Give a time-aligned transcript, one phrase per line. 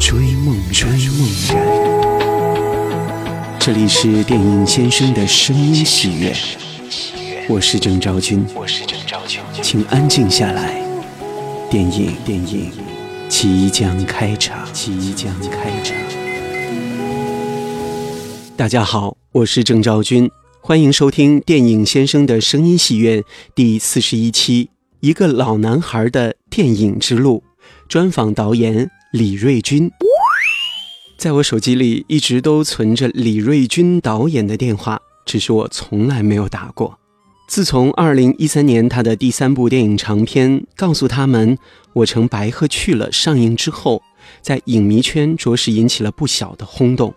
[0.00, 1.60] 追梦追梦人。
[3.60, 6.34] 这里是电影先生的声音喜悦，
[7.46, 8.42] 我是郑昭君，
[9.62, 10.82] 请安静下来，
[11.70, 12.72] 电影电影
[13.28, 15.94] 即将开场，即将开场。
[18.56, 20.30] 大家好，我是郑昭君。
[20.62, 23.22] 欢迎收听电影先生的声音戏院
[23.54, 27.44] 第四十一期，一个老男孩的电影之路，
[27.86, 29.90] 专访导演李瑞军。
[31.18, 36.96] 在我手机里一直都存着李瑞军导演的电话，只是我从来没有打过。
[37.48, 41.58] 自从二零一三年他的第三部电影长片《告诉他们
[41.92, 44.00] 我乘白鹤去了》上映之后，
[44.40, 47.12] 在影迷圈着实引起了不小的轰动。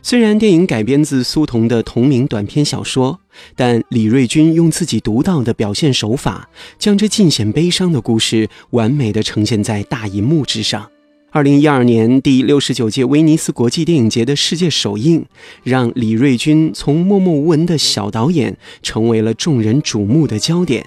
[0.00, 3.20] 虽然电影改编自苏童的同名短篇小说，
[3.54, 10.90] 但李瑞军用自己独到的表现手法，将这尽显悲伤的故事完美的呈现在大银幕之上。
[11.32, 15.26] 二零一二年第六十九届威尼斯国际电影节的世界首映，
[15.64, 20.86] 让李瑞军从默默无闻的小导演，成为了众人瞩目的焦点。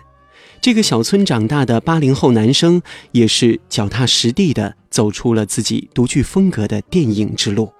[0.62, 2.82] 这个小村长大的八零后男生，
[3.12, 7.72] 也是脚踏实地的走出了自己独具风格的电影之路。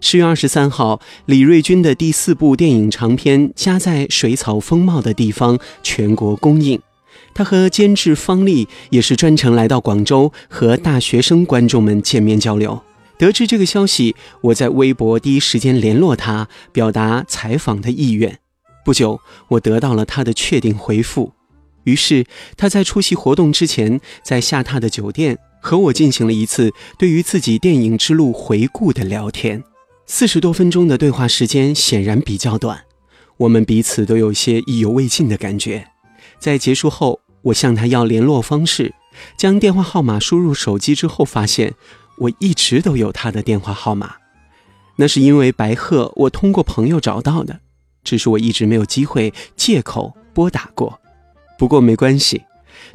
[0.00, 6.78] 十月二十三号，李瑞军的第四部电影长片《家在水草丰茂的地方》全国公映。
[7.36, 12.80] 他和监制方丽也是专程来到广州和大学生观众们见面交流。
[13.18, 18.38] 得知这个消息，我在微博第一时间联络他，表达采访的意愿。
[18.86, 21.34] 不久，我得到了他的确定回复。
[21.84, 22.24] 于是，
[22.56, 29.62] 他在出席活动之前，在下榻的酒店和我进行了一次对于自己电影之路回顾的聊天。
[30.06, 32.84] 四十多分钟的对话时间显然比较短，
[33.36, 35.86] 我们彼此都有些意犹未尽的感觉。
[36.38, 38.92] 在结束后，我向他要联络方式，
[39.36, 41.74] 将电话号码输入手机之后，发现
[42.18, 44.16] 我一直都有他的电话号码。
[44.96, 47.60] 那是因为白鹤，我通过朋友找到的，
[48.02, 50.98] 只是我一直没有机会借口拨打过。
[51.56, 52.42] 不过没关系，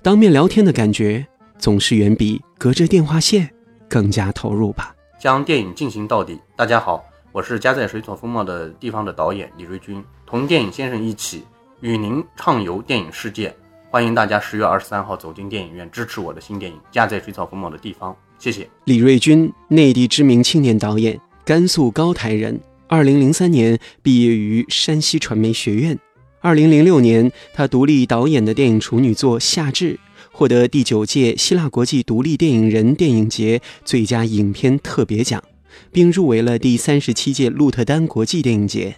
[0.01, 1.25] 当面聊天的感觉
[1.57, 3.49] 总是远比隔着电话线
[3.87, 4.93] 更加投入吧。
[5.17, 6.37] 将电影进行到底。
[6.57, 7.01] 大家好，
[7.31, 11.45] 我是家在水草丰茂的地方的导演李瑞军，同电影先生一起
[11.79, 13.55] 与您畅游电影世界。
[13.93, 18.13] 欢迎大家十月二十三号走进电影院，支持我的新电影《家在水草丰茂的地方》。
[18.39, 18.65] 谢谢。
[18.85, 22.57] 李瑞军，内地知名青年导演，甘肃高台人。
[22.87, 25.99] 二零零三年毕业于山西传媒学院。
[26.39, 29.95] 二零零六年，他独立导演的电影处女作《夏至》。
[30.31, 35.43] 获得第九届希腊国际独立电影人电影节最佳影片特别奖，
[35.91, 38.95] 并入围了第三十七届鹿特丹国际电影节。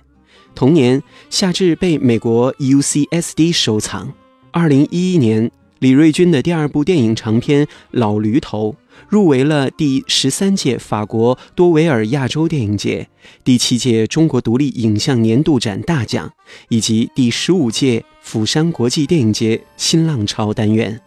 [0.53, 4.13] 同年，《夏至》被美国 UCSD 收藏。
[4.53, 5.49] 二零一一年，
[5.79, 8.69] 李瑞军的第二部电影长片《老驴头》
[9.09, 13.07] 入围了第十三届法国多维尔亚洲电影节、
[13.43, 16.31] 第七届中国独立影像年度展大奖
[16.69, 21.01] 以及第十五届釜山国际电影节新浪潮单元。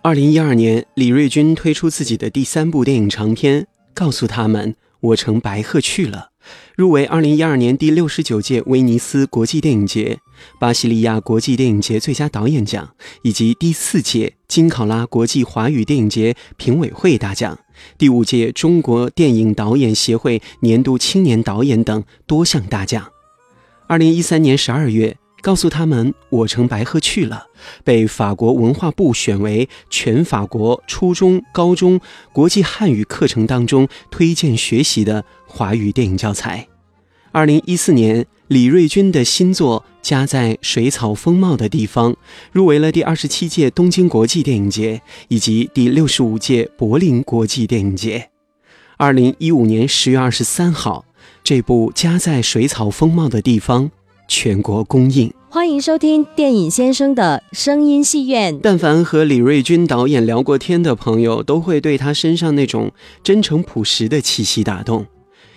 [0.00, 6.30] 二零一二年，李瑞军推出自己的第三部电影长片，告诉他们我乘白鹤去了，
[6.76, 10.18] 入围二零一二年第六十九届威尼斯国际电影节、
[10.58, 17.58] 巴西利亚国际电影节最佳导演奖，以及第四届金考拉国际华语电影节评委会大奖、
[17.96, 23.08] 第五届中国电影导演协会年度青年导演等多项大奖。
[23.86, 25.16] 二零一三年十二月。
[25.42, 27.48] 告诉他们，我乘白鹤去了，
[27.82, 32.00] 被法国文化部选为全法国初中、高中
[32.32, 36.68] 国际汉语课程当中推荐学习的华语电影教材。
[37.32, 42.12] 二零一四年，李瑞军的新作《家在水草丰茂的地方》
[42.52, 48.30] 入围了第二十七届东京国际电影节以及第六十五届柏林国际电影节。
[48.96, 51.04] 二零一五年十月二十三号，
[51.42, 53.86] 这部《家在水草丰茂的地方》。
[54.28, 58.58] 全国公映，欢迎收听电影先生的声音戏院。
[58.60, 62.90] 但凡和李瑞军导演聊过天的朋友，都会对他身上那种
[63.22, 65.04] 真诚朴实的气息打动。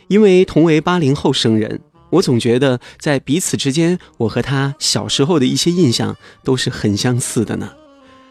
[0.10, 7.72] 因为同为八零后生人，我总觉得在彼此之间，我和他小时候的一些印象都是很相似的呢。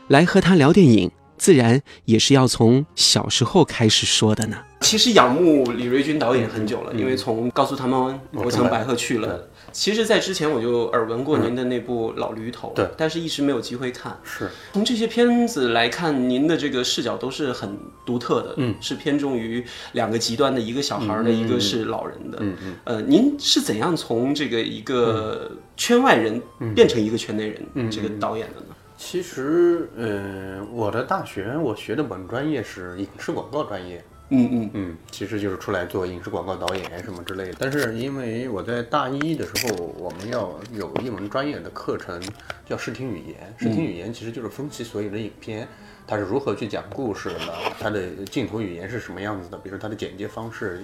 [0.08, 4.58] 来和他聊电影，自然也是要从小时候开始说的呢。
[4.82, 9.48] 其实仰慕李瑞军导演很久了，嗯因为从告诉他们我乘白鹤去了。
[9.74, 12.88] 其实，在之前我就耳闻过您的那部《老驴头》，对。
[12.96, 14.16] 但是一直没有机会看。
[14.22, 14.48] 是。
[14.72, 17.76] 从这些片子来看，您的这个视角都是很
[18.06, 22.74] 独特的，嗯，是偏重于两个极端的，一个小孩儿的，一个是老人的，嗯嗯。
[22.84, 26.40] 呃，您是怎样从这个一个圈外人
[26.72, 28.66] 变成一个圈内人，这个导演的呢？
[28.96, 37.56] 其实，呃，我的大学我学的本专业是影视广告专业，嗯嗯嗯，其实就是出来做影视广告导演什么之类的。
[37.58, 42.20] 但是因为我在大一的时候，我们要有一门专业的课程
[42.66, 45.68] 叫视听语言，视听语言其实就是分析所有的影片，
[46.06, 50.82] 它是如何去讲故事的，它的镜头语言是什么样子的，比如它的剪接方式，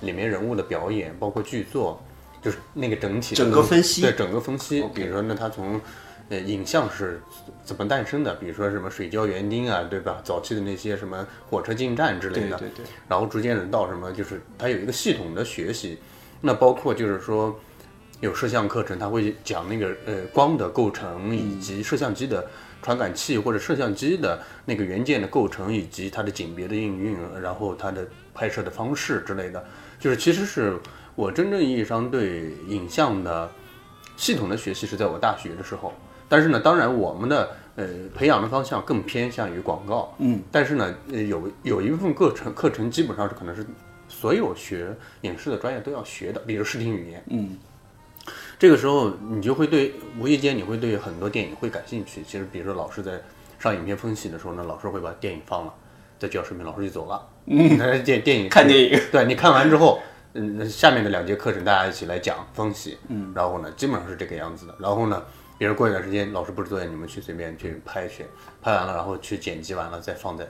[0.00, 2.02] 里面人物的表演，包括剧作，
[2.42, 4.84] 就是那个整体的整个分析对整个分析。
[4.94, 5.80] 比如说呢，它从
[6.28, 7.20] 呃，影像是
[7.64, 8.34] 怎么诞生的？
[8.34, 10.20] 比如说什么水胶园丁啊，对吧？
[10.24, 15.98] 早期的那些什么火车进站之类的，对对对然后逐渐的到什么，就是它有一个系统的学习。
[16.40, 17.56] 那包括就是说，
[18.20, 22.44] 有摄像课程，它会讲那个呃光的构成，以及摄像机的
[22.82, 28.04] 传感器或者摄像机的那个元件的构成，以及它的景别的应用，然后它的
[28.34, 29.64] 拍摄的方式之类的。
[30.00, 30.76] 就是其实是
[31.14, 33.48] 我真正意义上对影像的
[34.16, 35.94] 系统的学习是在我大学的时候。
[36.32, 43.66] 但是呢，当然我们的呃培养的方向更偏向于广告，嗯，但是呢，呃有有一部分课程课程基本上是可能是
[44.08, 47.58] 所有学影视的专业都要学的，比如视听语言，嗯，
[48.58, 52.22] 这个时候你就会对无意间你会对很多电影会感兴趣。
[52.26, 53.20] 其实比如说老师在
[53.58, 55.74] 上影片分析的时候呢，老师会把电影放了，
[56.18, 60.00] 在教室里面老师就走了，嗯， 电电影看电影， 对你看完之后。
[60.34, 64.74] 嗯，下面的两节课程大家一起来讲分析，嗯，然后呢，基本上是这个样子的。
[64.78, 65.22] 然后呢，
[65.62, 68.24] 比如过一段时间老师布置作业，你们去随便去拍去，
[68.60, 70.44] 拍完了然后去剪辑完了再放在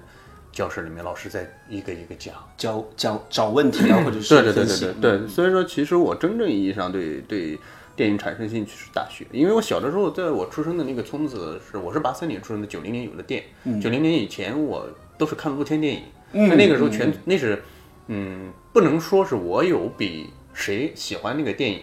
[0.51, 2.35] 教室里面，老师再一个一个讲。
[2.57, 7.59] 教找找问题啊，或者是对对对对对对，所以说其实我真正意义上对对
[7.95, 13.45] 电影产生兴趣是大学，因为我小的时候在我出生的那个村子是我是八三年出生的，九零年有的电，
[13.83, 14.89] 九零年以前我
[15.19, 17.63] 都是看露天电影，那那个时候全那是
[18.07, 21.83] 嗯不能说是我有比谁喜欢那个电影。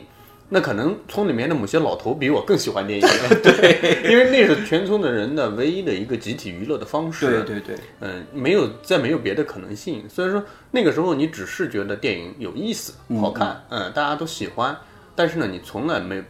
[0.52, 3.08] 那可能村里面的某些老头比我更喜欢电影，
[3.44, 7.44] 对，因为那是全村的人的唯一的一个集体娱乐的方式。
[7.44, 14.76] 对对对，嗯，没有再没有别的可能性，所以说那个时候你只是觉得电影有意思、好看，嗯，大家都喜欢，
[15.16, 16.24] 但是呢，你从来没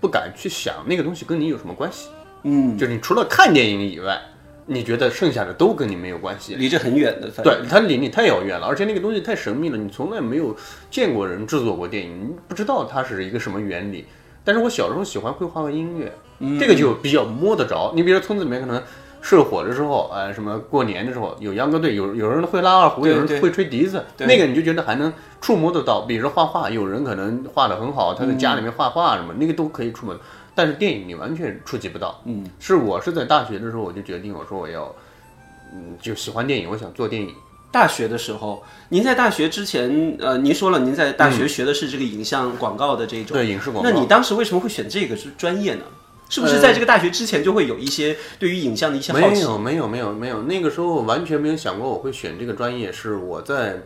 [0.00, 2.08] 不敢去想那个东西跟你有什么关系，
[2.44, 4.20] 嗯，就是你除了看电影以外，
[4.66, 6.54] 你觉得剩下的都跟你没有关系。
[6.54, 10.56] 离这很远的，对，它离你太遥远了，而且那个东西太神秘了，你从来没有
[10.90, 14.06] 见过人制作过电影，你不知道它是一个什么原理。
[14.44, 17.92] 但是我小时候喜欢绘画和音乐，嗯这个就比较摸得着。
[17.94, 18.82] 你比如说村子里面可能
[19.22, 26.02] 社火的时候，呃，什么过年的时候有秧歌队，有有人会拉二胡，有人会吹笛子，那个你就觉得还能触摸得到。
[26.02, 30.14] 比如说画画，有人可能画得很好，他在家里面画画什么，那个都可以触摸。
[30.54, 32.20] 但是电影你完全触及不到。
[32.24, 34.94] 嗯，是我是在大学的时候我就决定，我说我要，
[35.72, 37.34] 嗯，就喜欢电影，我想做电影。
[37.70, 45.82] 大学的时候，您在大学之前，呃，您说了您在大学学的是这个影像广告的这种，对影视广告那你当时为什么会选这个专业呢？
[46.30, 49.26] 是不是在这个大学之前就会有一些对于影像的一些好奇？
[49.26, 52.90] 没有没有没有没有，那个时候完全没有想过我会选这个专业。
[52.90, 53.82] 是我在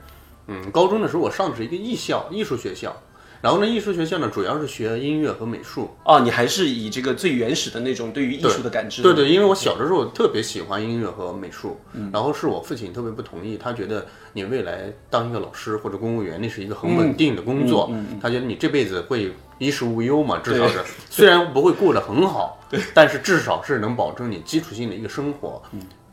[0.46, 2.94] 嗯高中的时候，我上的是一个艺校艺术学校，
[3.40, 5.90] 然后呢，艺术学校呢主要是学音乐和美术。
[6.04, 9.02] 哦，你还是以这个最原始的那种对于艺术的感知。
[9.02, 11.78] 对对，因为我小的时候特别喜欢音乐和美术，
[12.12, 17.90] 然后是我父亲特别不同意，他觉得你未来当一个老师或者公务员，那是一个很稳定的工作，
[18.20, 22.60] 他觉得你这辈子会衣食无忧嘛，至少是虽然不会过得很好，
[22.92, 25.62] 但是至少是能保证你基础性的一个生活。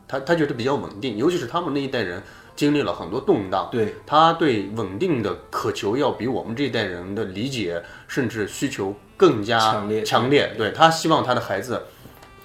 [0.08, 2.22] 他他觉得比较稳定，尤其是他们那一代人
[2.56, 10.54] 经历了很多动荡，对他对稳定的渴求要比我们这一代人的理解甚至需求更加强烈强烈。
[10.56, 11.82] 对他希望他的孩子，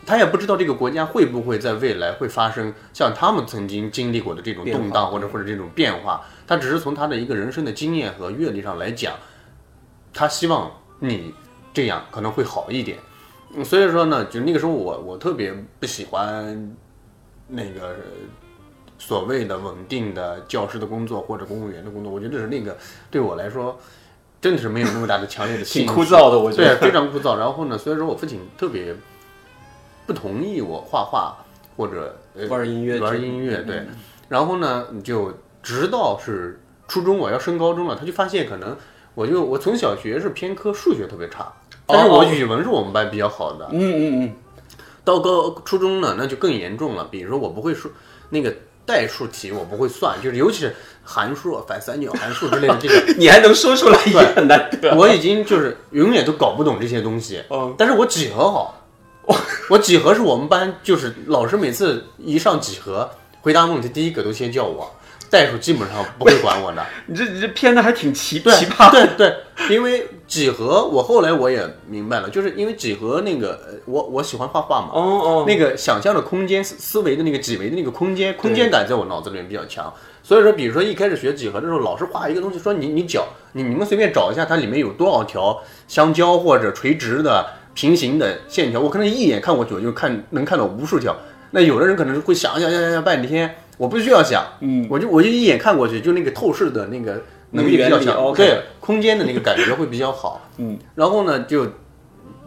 [0.05, 6.21] 他也不知道这个国家会不会在未来会发生像他们曾经经历过的这种动荡或者或者这种变化。
[6.45, 9.13] 他只是从他的一个人生的经验和阅历上来讲，
[10.13, 11.33] 他希望你
[11.73, 12.97] 这样可能会好一点。
[13.53, 16.75] 嗯所以说呢，就那个时候我我特别不喜欢
[17.47, 17.97] 那个
[19.03, 22.77] 所谓的稳定的教师的工作或者公务员的工作，我觉得是那个
[23.09, 23.75] 对我来说
[24.39, 27.35] 真的是没有那么大的强烈的兴挺趣，枯燥的，我觉得对，非常枯燥。
[27.35, 28.95] 然后呢，所以说我父亲特别
[30.05, 31.35] 不同意我画画
[31.75, 33.87] 或者、呃、玩音乐玩音乐，对。
[34.29, 38.77] 然后呢，就直到是初中我要升高中了，他就发现可能
[39.15, 41.51] 我就我从小学是偏科，数学特别差，
[41.87, 43.67] 但是我语文是我们班比较好的。
[43.71, 44.35] 嗯嗯嗯，
[45.03, 47.07] 到高初中呢，那就更严重了。
[47.11, 47.91] 比如说我不会数，
[48.29, 48.53] 那个
[48.85, 54.95] 代数题我不会算，就是尤其是函数、啊反三角函数之类的这个， 你还能说出来也很难得。
[54.95, 57.43] 我已经就是永远都搞不懂这些东西。
[57.49, 58.83] 嗯但是我几何好，
[59.69, 63.09] 我几何是我们班就是老师每次一上几何
[63.41, 64.93] 回答问题，第一个都先叫我，
[65.31, 66.85] 代数基本上不会管我的。
[67.07, 68.91] 你这你这偏的还挺奇对奇葩。
[68.91, 69.33] 对对，
[69.69, 85.57] 因为几何，我后来我也明白了，就是因为几何那个，呃我我喜欢画画嘛，哦哦，那个想象的空间思思维的那个几维的那个空间空间感在我脑子里面比较强，所以说，比如说一开始学几何的时候，老师画一个东西，说你你脚，你你们随便找一下它里面有多少条
[85.87, 91.15] 相交或者垂直的、平行的线条，我可能一眼看过去我就看能看到无数条。
[91.53, 97.19] 那有的人可能会想想想想想半天，我不需要想，嗯，我就我就一眼看过去，就那个透视的那个
[97.49, 100.39] 能力比较强对空间的那个感觉会比较好。
[100.59, 101.65] 嗯，然后呢，就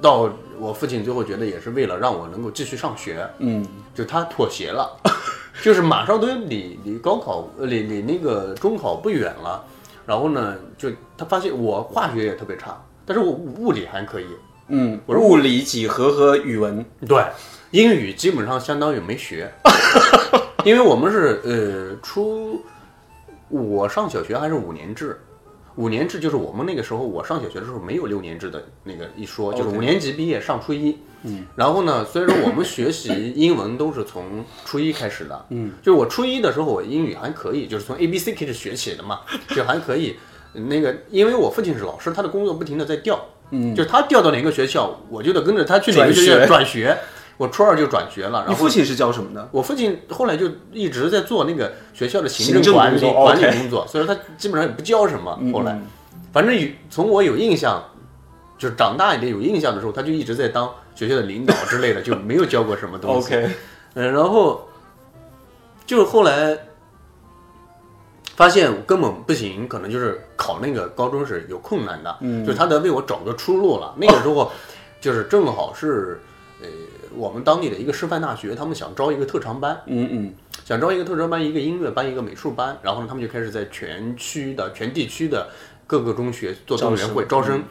[0.00, 4.88] 到我父亲最后觉得也是为了让我能够继续上学，嗯，就他妥协了，
[5.60, 9.60] 就是马上都离离高考呃离离那个中考不远了，
[10.06, 10.88] 然后呢，就
[11.18, 14.26] 他发现我化学也特别差，但是我物物理还可以，
[14.68, 17.20] 嗯，我说物理、几何和语文，对，
[17.72, 19.50] 英语基本上相当于没学，
[20.64, 22.62] 因为我们是呃初，
[23.48, 25.20] 我上小学还是五年制，
[25.76, 30.96] 五年制就是我们那个时候我上小学的时候没有六年制的那个一说，就是五年级毕业上初一。
[31.26, 40.16] 嗯，然后呢，所以说我们学习英文都是从初一开始的，嗯，就是我初一的时候我英语还可以，就是从 A B C 开始学起的嘛，就还可以。
[40.52, 43.18] 那个，因为我父亲是老师，他的工作不停的在调，
[43.50, 46.98] 嗯，就是他调到哪个学校，我就得跟着他去哪个学校转学转学。
[47.36, 49.48] 我初二就转学了，然后你父亲是教什么的？
[49.50, 55.38] 我父亲后来就一直在做那个学校的行行政管理管理工作，所以说他基本上也不教什么。
[55.52, 55.86] 后来嗯，
[56.32, 57.82] 反正有从我有印象，
[58.56, 63.34] 就是长大一点有印象的时候，他就一直在当学校的领导之类的，就没有教过什么东西。
[63.34, 63.50] OK，
[63.94, 64.68] 嗯，然后
[65.84, 66.56] 就后来
[68.36, 73.92] 发现根本不行，可能就是考那个高中是有困难的，嗯就是他得为我找个出路了。
[73.96, 74.50] 那个时候
[75.00, 76.24] 就是正好是呃
[77.16, 85.48] 我们当地的一个师范大学，他们想招一个特长班，嗯嗯，想招一个特长班，一个音乐班，一个美术班，然后呢，他们就开始在全区的、全地区的
[85.86, 87.62] 各个中学做动员会招生，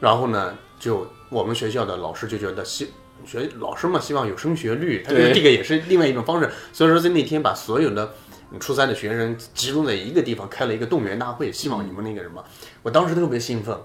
[0.00, 2.88] 然后呢，就我们学校的老师就觉得希
[3.26, 8.14] 学老师嘛，希望有升学率，他觉得这个也是另外一种方式，所以说在那天把所有的
[8.58, 12.42] 初三的学生集中在一个地方开了一个动员大会，希望你们那个什么，
[12.82, 13.76] 我当时特别兴奋，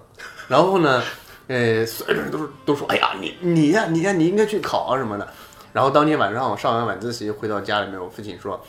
[0.48, 1.04] 然后呢，
[1.48, 5.28] 呃，所有人都是都说，哎呀，你你呀、你呀、你应该去考啊什么的。
[5.72, 8.60] 然后当天晚上我上完晚自习回到家里面，我父亲说，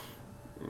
[0.60, 0.66] 嗯，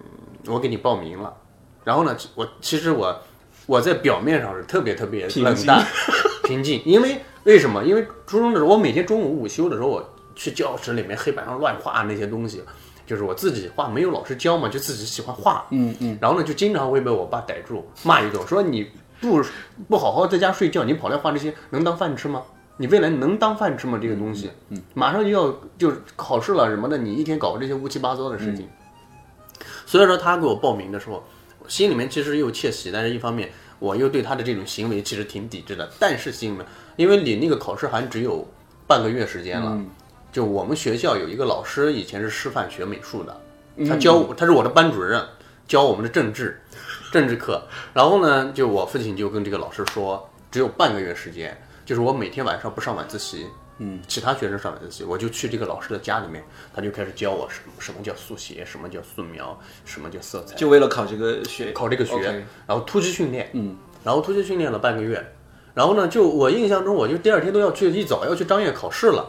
[0.46, 1.34] 我给你报名了。
[1.82, 3.18] 然后呢，我其实我
[3.66, 5.84] 我在表面上是特别特别冷淡、
[6.44, 7.82] 平静，因为为什么？
[7.82, 12.62] 因为初中的时候，我每天中午午休的时候，我去教室里面黑板上乱画那些东西，
[13.06, 15.66] 就是我自己画，没有老师教嘛，就自己喜欢画。
[15.70, 18.90] 嗯嗯，然后呢，就经常会被我爸逮住骂一顿，说你
[19.28, 19.42] 不
[19.88, 22.42] 不好好在家睡觉，你跑来画这些，能当饭吃吗？
[22.78, 23.98] 你未来能当饭吃吗？
[24.00, 28.68] 这个东西，嗯，马上就要就是考试了什么的，你一天搞这些乌七八糟的事情。
[29.86, 31.24] 所以说他给我报名的时候，
[31.66, 35.88] 心里面其实又窃喜，但是一方面我又对他的这种行为其实挺抵制的。
[35.98, 36.66] 但是心里面，
[36.96, 38.46] 因为你那个考试还只有
[38.86, 39.80] 半个月时间了，
[40.30, 43.40] 就我们学校有一个老师以前是师范学美术的，
[43.88, 45.24] 他教我，他是我的班主任，
[45.66, 46.60] 教我们的政治
[47.16, 47.60] 政治课。
[47.92, 53.46] 然后呢，就我父亲就跟这个老师说，只有半个月时间，就是我每天晚上不上晚自习，
[53.78, 56.44] 嗯，其他学生上晚自习，我就去这个老师的家里面，
[56.74, 65.32] 他就开始教我什么什么叫速写，什么叫素描，什么叫色彩，就为了考这个学，考这个学然后突击训练，嗯，然后突击训练了半个月，
[65.74, 69.28] 然后呢，就我印象中，我就第二天都要去，一早要去张掖考试了，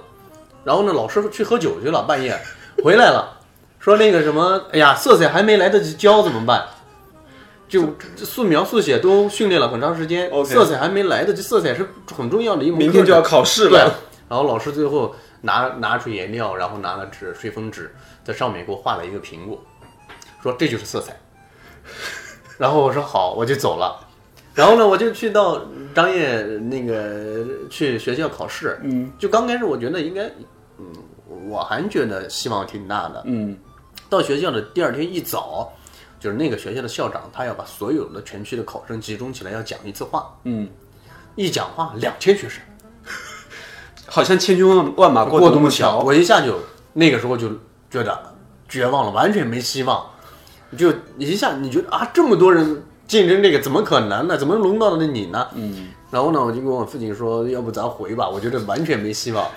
[0.64, 2.38] 然后呢，老师去喝酒去了，半夜。
[2.84, 3.40] 回来了，
[3.80, 6.64] 说那个什么，哎呀，色彩还没来得及教怎么办？
[7.68, 12.88] 就素描、速写都训练了很长时间色彩还没来得及，色彩是很重要的一门课程。
[12.88, 13.94] 明天就要考试对了。，
[14.30, 17.94] 然后老师最后拿拿出颜料，然后拿了纸吹风纸，
[18.24, 19.62] 在上面给我画了一个苹果，
[20.42, 21.18] 说这就是色彩。
[22.58, 24.00] 然后我说好，我就走了。
[24.56, 25.62] 然后呢，我就去到
[25.94, 28.80] 张掖那个去学校考试。
[28.84, 30.24] 嗯就刚开始我觉得应该，
[30.80, 30.86] 嗯，
[31.48, 33.22] 我还觉得希望挺大的。
[33.26, 33.56] 嗯
[34.10, 35.72] 到学校的第二天一早，
[36.28, 40.38] 就是那个学校的校长，他要把所有的全区的考生集中起来，要讲一次话。
[40.44, 40.68] 嗯，
[41.36, 42.62] 一讲话，两千学生。
[44.08, 46.00] 好像千军万万马过独木桥，桥。
[46.00, 46.60] 我一下就
[46.92, 47.48] 那个时候就
[47.90, 48.36] 觉得
[48.68, 50.06] 绝望了，完全没希望，
[50.78, 54.38] 就一下你觉得啊，这么多人竞争这个，怎么可能呢？
[54.38, 55.48] 怎么轮到了你呢？
[55.56, 59.50] 嗯，然后呢，我就跟我父亲说，要不咱回吧，我觉得完全没希望。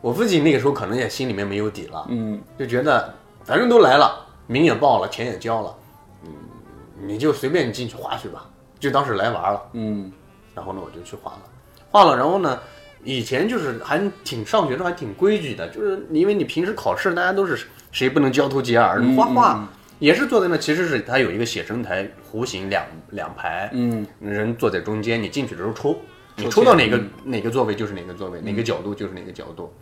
[0.00, 3.12] 我父亲那个时候可能也心里面没有底了，嗯就觉得
[3.42, 5.77] 反正都来了，名也报了，钱也交了，嗯，
[7.06, 9.62] 你就随便进去画去吧，就当是来玩了。
[9.72, 10.10] 嗯
[10.54, 11.42] 然后呢，我就去画了，
[11.90, 12.58] 画了，然后呢，
[13.04, 19.68] 以前就是还挺上学的时候还挺规矩的，就是因为你平时考试大家都是谁不能交头接耳，嗯画画
[20.00, 25.96] 也是坐在那，其实是它有一个写生台，弧形两两排，嗯，人坐在中间，你进去的时候抽，
[26.36, 29.72] 你抽抽到哪个、签哪个座位就是哪个座位，哪个角度就是哪个角度。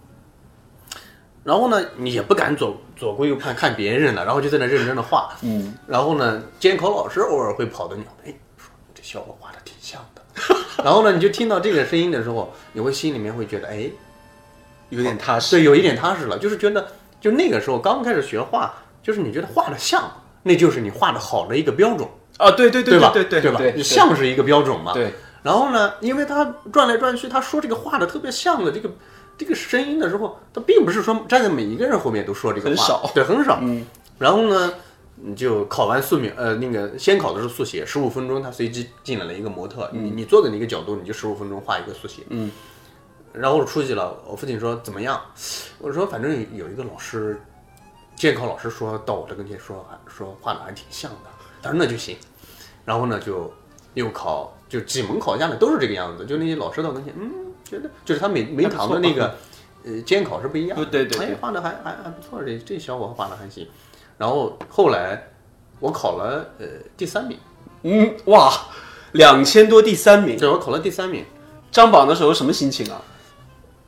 [1.46, 5.32] 然后呢，你也不敢左左顾右盼看别人了，然后就在那认真的画。
[5.42, 10.22] 嗯，然后呢，监考老师偶尔会跑到你，哎，说这小伙画的挺像的。
[10.82, 13.88] 然后呢，你就听到这个声音的时候，你会心里面会觉得，哎，
[14.88, 15.54] 有点踏实。
[15.54, 16.84] 对，有一点踏实了，就是觉得，
[17.20, 20.02] 就那个时候刚开始学画，就是你觉得画的像，
[20.42, 23.12] 那就是你画的好的一个标准，啊，对对吧？
[23.14, 23.58] 对对对吧？
[23.58, 24.92] 对，像是一个标准嘛。
[24.92, 28.90] 对，然后呢，因为他转来转去，他说这个画的特别像的这个
[29.38, 33.58] 这个声音的时候，他并不是说站在每一个人后面都说这个话，很少对，很少。
[33.62, 33.84] 嗯，
[34.18, 34.72] 然后呢，
[35.16, 42.22] 你就考完素描，呃，那个先考的是速写，十五分钟，他随机进来了一个模特，你你坐在哪个角度，你就十五分钟画一个速写。
[42.30, 42.50] 嗯，
[43.32, 45.20] 然后我出去了，我父亲说怎么样？
[45.78, 47.40] 我说反正有一个老师，
[48.14, 51.30] 监考老师说到我这跟前说说画的还挺像的，
[51.62, 52.16] 他说那就行。
[52.86, 53.52] 然后呢，就
[53.94, 59.34] 又考，就几门考下来都是这个样子，就那些老师到跟前，嗯，觉得就是他每每堂的那个
[59.84, 63.66] 呃监考是不一样的，对对对哎，画的还还还不错，这这小伙画的还行。
[64.18, 65.28] 然后后来
[65.80, 67.38] 我考了呃第三名，
[67.82, 68.52] 嗯，哇，
[69.12, 71.24] 两千多第三名，对我考了第三名，
[71.70, 73.02] 张榜的时候什么心情啊？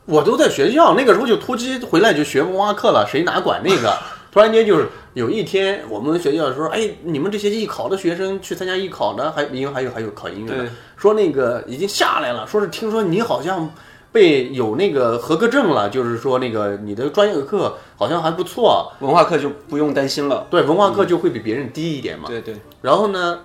[0.05, 3.97] 我都在学校，那个时候就突击回来就学文化课了，谁哪管那个？
[4.31, 13.71] 突然间就是有一天，我们学校说，哎，你们这些艺考的学生去参加艺考的，还因为还有还有考音乐的，说那个已经下来了，说是听说你好像
[14.13, 20.47] 被有那个合格证了，就是说那个你的专业课好像还不错，文化课就不用担心了。
[20.51, 22.29] 对，文化课就会比别人低一点嘛。
[22.29, 23.41] 对对，然后呢，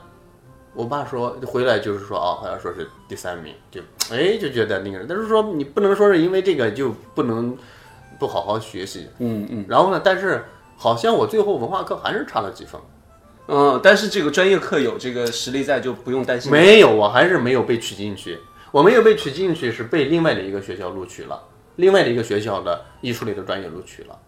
[0.73, 7.57] 我爸说回来就是说啊，好像说是第三名，就哎就觉得那个人，但是说你不能说是因为这个就不能
[8.19, 9.07] 不好好学习。
[9.19, 9.65] 嗯嗯。
[9.67, 10.43] 然后呢，但是
[10.83, 12.81] 好像我最后文化课还是差了几分，
[13.47, 16.51] 嗯，但是这个专业课有这个实力在，就不用担心。
[16.51, 18.37] 没有，我还是没有被取进去。
[18.69, 21.41] 我没有被取进去，是被另外的一个学校录取了，
[21.77, 24.19] 另外的一个学校的艺术类的专业录取了。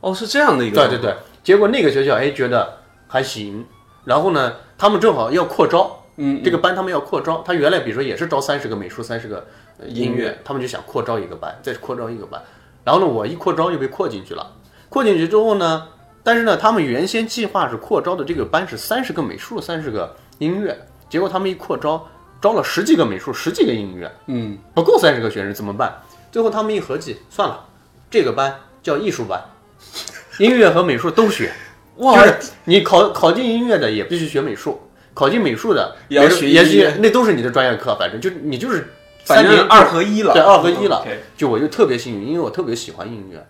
[0.00, 0.88] 哦，是这样的一个。
[0.88, 3.64] 对对对，结果那个学校哎觉得还行，
[4.04, 9.46] 然后呢，他们正好要扩招，嗯，这个班他们要扩招，他原来比如说也是招三十个美术，三十个
[9.86, 12.42] 音乐，他们就想扩招一个班，再扩招一个班。
[12.82, 14.46] 然后呢，我一扩招又被扩进去了，
[14.94, 15.88] 扩进去之后呢，
[16.22, 22.06] 但是呢，他们原先计划是扩招的这个班是三十个美术，三十个音乐，结果他们一扩招，
[22.40, 26.00] 招了十几个美术，十几个音乐，嗯，不够三十个学生怎么办？
[26.30, 27.66] 最后他们一合计，算了，
[28.08, 28.54] 这个班
[28.84, 29.42] 叫艺术班，
[30.38, 31.50] 音乐和美术都学。
[31.96, 34.80] 哇就是你考考进音乐的也必须学美术，
[35.12, 40.32] 考进美术的也要学也学，那都是你的专业课，反正就你就是反三年正二合一了。
[40.32, 41.04] 对二合一了。
[41.36, 43.44] 就我就特别幸运，因为我特别喜欢音乐。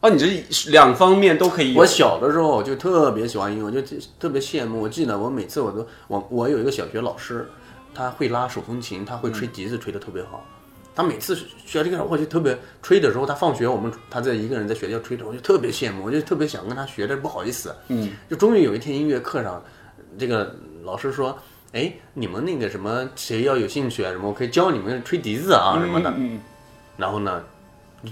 [0.00, 1.76] 哦，你这两方面都可以。
[1.76, 3.82] 我小的时候我就特别喜欢音乐，我就
[4.18, 4.80] 特别羡慕。
[4.80, 7.46] 我记得我每次我都我我有一个小学老师，
[7.94, 10.42] 他会拉手风琴，他会吹笛子，吹得特别好。
[10.94, 17.74] 他每次学这个，我就特别吹的时候，他放学我们他在一个人在学校吹着，我就特别羡慕，我就特别想跟他学，但是不好意思。
[17.88, 19.62] 嗯，就终于有一天音乐课上，
[20.18, 21.38] 这个老师说
[21.72, 24.10] ：“哎，你们那个什么谁要有兴趣啊？
[24.10, 26.12] 什么我可以教你们吹笛子啊什么的。
[26.16, 26.40] 嗯，
[26.96, 27.46] 然后呢，就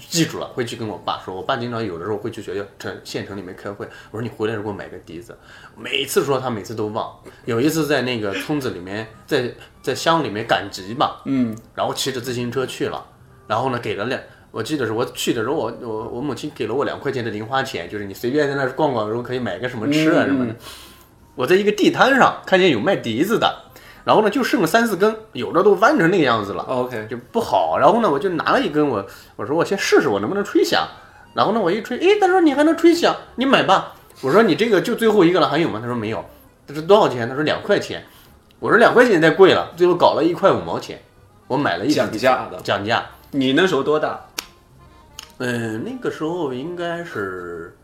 [0.09, 1.35] 记住了，会去跟我爸说。
[1.35, 5.37] 我爸经常有的时候会去学校城县城里面开会，我说你回来给我买个笛子。
[5.77, 7.11] 每次说他每次都忘。
[7.45, 13.05] 有一次在那个村子里面，在在乡里面赶集吧，嗯，然后骑着自行车去了，
[13.47, 14.21] 然后呢给了两。
[14.51, 20.55] 我记得是我去的时候，我我我母亲给了我两块钱的零花钱，就是你随便在那儿逛逛的时候可以买个什么吃啊嗯什么的。
[21.35, 23.68] 我在一个地摊上看见有卖笛子的，
[24.09, 26.63] 然后呢就剩了三四根，有的都弯成那个样子了。
[26.63, 27.77] OK，就不好。
[27.77, 29.05] 然后呢，我就拿了一根，我
[29.37, 30.89] 我说我先试试我能不能吹响。
[31.35, 33.93] 然后呢，我一吹，诶，他说你还能吹响，你买吧。
[34.23, 35.79] 我说你这个就最后一个了，还有吗？
[35.79, 36.25] 他说没有。
[36.67, 37.29] 他说多少钱？
[37.29, 38.03] 他说两块钱。
[38.61, 40.99] 我说两块钱太贵了，最后搞了一块五毛钱，
[41.47, 42.59] 我买了一讲价的。
[42.65, 43.05] 讲价。
[43.33, 44.19] 你那时候多大？
[45.37, 47.77] 嗯，那个时候应该是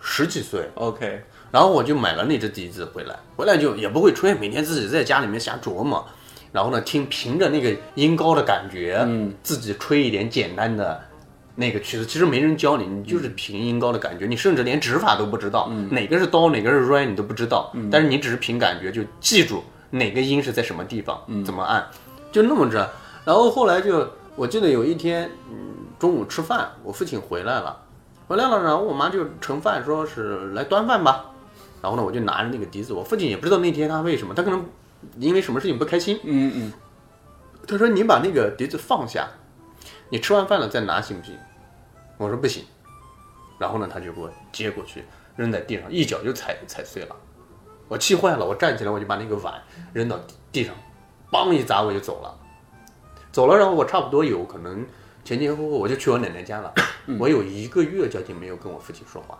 [0.00, 0.68] 十几岁。
[0.74, 1.22] OK，
[1.56, 6.06] 然后我就买了那只笛子回来，回来就也不会吹，每天自己在家里面瞎琢磨，
[6.52, 11.00] 然后呢听凭着那个音高的感觉，嗯，自己吹一点简单的
[11.54, 21.82] 那个曲子，其实没人教你，你就是凭音高的感觉，你甚至连指法都不知道，哪个是哆，哪个是 re 你都不知道，但是你只是凭感觉就记住哪个音是在什么地方，怎么按，
[22.30, 22.86] 就那么着。
[23.24, 25.56] 然后后来就我记得有一天，嗯，
[25.98, 27.84] 中午吃饭，我父亲回来了。
[28.28, 31.24] 回来了，然后我妈就盛饭，说是来端饭吧。
[31.86, 34.68] 然后呢，我就拿着那个笛子，我父亲也不知道那天他为什么，他可能
[35.18, 36.72] 因为什么事情不开心，嗯嗯，
[37.64, 39.28] 他说：“你把那个笛子放下，
[40.08, 41.38] 你吃完饭了再拿行不行？”
[42.18, 42.64] 我说：“不行。”
[43.56, 45.04] 然后呢，他就给我接过去，
[45.36, 47.14] 扔在地上，一脚就踩踩碎了。
[47.86, 49.54] 我气坏了，我站起来我就把那个碗
[49.92, 50.18] 扔到
[50.50, 50.74] 地上，
[51.30, 52.36] 梆一砸我就走了。
[53.30, 54.84] 走了，然后我差不多有可能
[55.22, 56.74] 前前后后我就去我奶奶家了，
[57.20, 59.38] 我有一个月将近没有跟我父亲说话。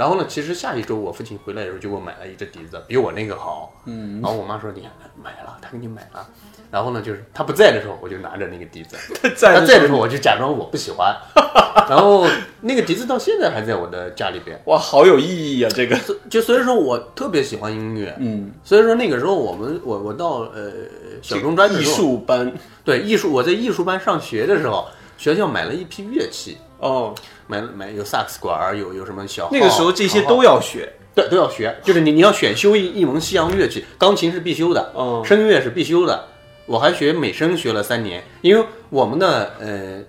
[0.00, 3.70] 然后呢，其实下一周我父亲回来的时候就给我买了一只笛子，比我那个好。
[3.84, 4.18] 嗯。
[4.22, 4.88] 然后我妈说：“你
[5.22, 6.26] 买了，他给你买了。”
[6.72, 11.14] 然后呢，就是他不在的时候，我就拿着那个笛子； 他在在的时候，我就假装我不喜欢。
[11.86, 12.26] 然后
[12.62, 14.58] 那个笛子到现在还在我的家里边。
[14.64, 15.70] 哇，好有意义啊！
[15.74, 15.94] 这个
[16.30, 18.16] 就所以说我特别喜欢音乐。
[18.20, 18.50] 嗯。
[18.64, 20.72] 所以说那个时候我们我我到呃
[21.20, 22.50] 小中专的艺时候，术班
[22.84, 24.86] 对艺术我在艺术班上学的时候，
[25.18, 27.14] 学校买了一批乐器，哦，
[27.50, 30.92] 买了买有萨克斯管儿，有有什么小号那个时候这些都要学。
[31.12, 36.24] 对，都要学，就是你你要选修一一门西洋乐器，钢琴是必修的，嗯声乐是必修的。
[36.66, 40.00] 我还学美声学了三年，因为我们的呃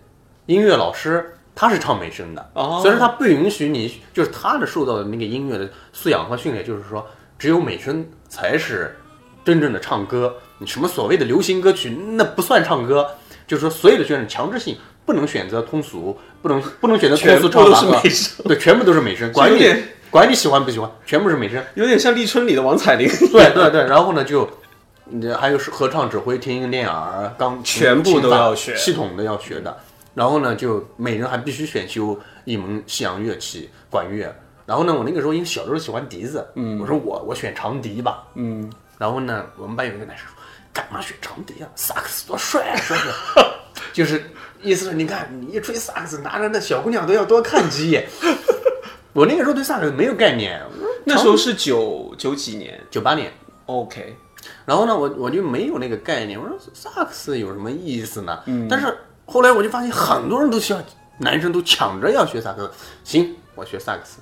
[0.45, 7.03] 音乐老师他是唱美声的，哦所以说他不允许你，就是他的受到的那个音乐的素养和训练，就是说
[7.39, 8.95] 只有美声才是
[9.43, 13.09] 真正的唱歌，你什么所谓的流行歌曲那不算唱歌，
[13.51, 18.01] 就是说所有的学生强制性不能选择通俗，不能不能选择通俗唱法
[18.45, 19.75] 对，全部都是美声，管你
[20.09, 21.61] 管你喜欢不喜欢，全部是美声。
[21.75, 23.09] 有点像立春里的王彩玲。
[23.29, 24.49] 对对对，然后呢就，
[25.03, 29.77] 你还有是合唱指挥、听音练耳、钢琴全部都要学系统的要学的。
[30.13, 34.33] 然后呢，就每人还必须选修一门西洋乐器管乐。
[34.65, 40.40] 然后呢，我那个时候因为小时候喜欢笛子，嗯，我说我我选长笛吧，嗯，然后呢，我们班有一个男生说，
[40.73, 41.69] 干嘛学长笛啊？
[41.75, 43.09] 萨克斯多帅啊，说是，
[43.93, 44.31] 就是
[44.61, 48.07] 意思是你看你一吹萨克斯，拿着那小姑娘都要多看几眼。
[49.13, 50.61] 我那个时候对萨克斯没有概念，
[51.05, 53.31] 那时候是九九几年九八年。
[53.65, 54.15] ，OK，
[54.65, 58.39] 然后呢，我我就没有那个概念，我说萨克斯有什么意思呢？
[58.45, 60.81] 嗯，但是后来我就发现很多人都需要，
[61.17, 62.73] 男生都抢着要学萨克斯。
[63.03, 64.19] 行，我学萨克斯。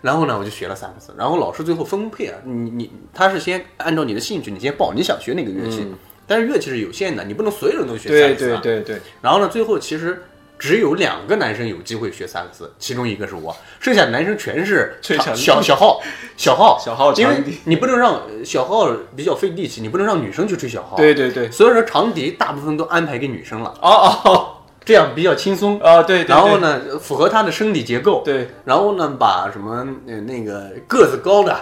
[0.00, 1.14] 然后呢，我就学了萨克斯。
[1.16, 5.86] 然后老师最后分配啊，你你他是先按照你的兴趣，你先报你想学哪个乐器。
[6.26, 8.60] 但是乐器是有限的，你不能所有人都学萨对克斯、啊。
[8.62, 10.22] 对对对，然后呢，最后其实
[10.60, 16.00] 只有两个男生有机会学萨克斯，其中一个是我，剩下的男生全是吹小小号
[16.36, 16.78] 小号。
[16.78, 20.96] 小号 因为你不能让呃小号比较费力气，你不能让女生去吹小号。
[20.96, 25.78] 对对对，所以说长笛大部分都安排给女生了，哦哦这样比较轻松。
[25.80, 26.58] 啊，对，对然后？
[26.58, 28.22] 呢，符合他的生理结构。
[28.24, 31.56] 对对，然后呢，把什么呃那个个子高的，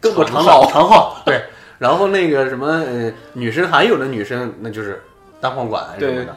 [0.00, 1.42] 胳膊长的长号， 对。
[1.78, 5.02] 然后那个什么呃女生还有的女生那就是
[5.42, 6.34] 单簧管啊什么的，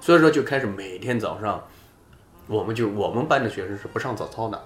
[0.00, 1.62] 所以说就开始每天早上，
[2.46, 4.62] 我们就我们班的学生是不上早操的。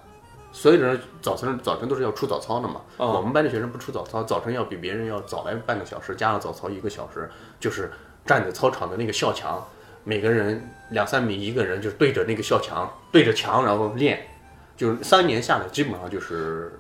[0.51, 7.31] 所有人早晨早晨都是要出早操的嘛，哦我们班的学生不出早操，早晨要比别人要早来半个小时，加上早操一个小时，
[7.61, 7.93] 就是
[8.25, 9.65] 站在操场的那个校墙，
[10.09, 14.25] 每个人两三米一个人，就是对着那个校墙，对着墙然后练，
[14.77, 16.79] 就是三年下来基本上就是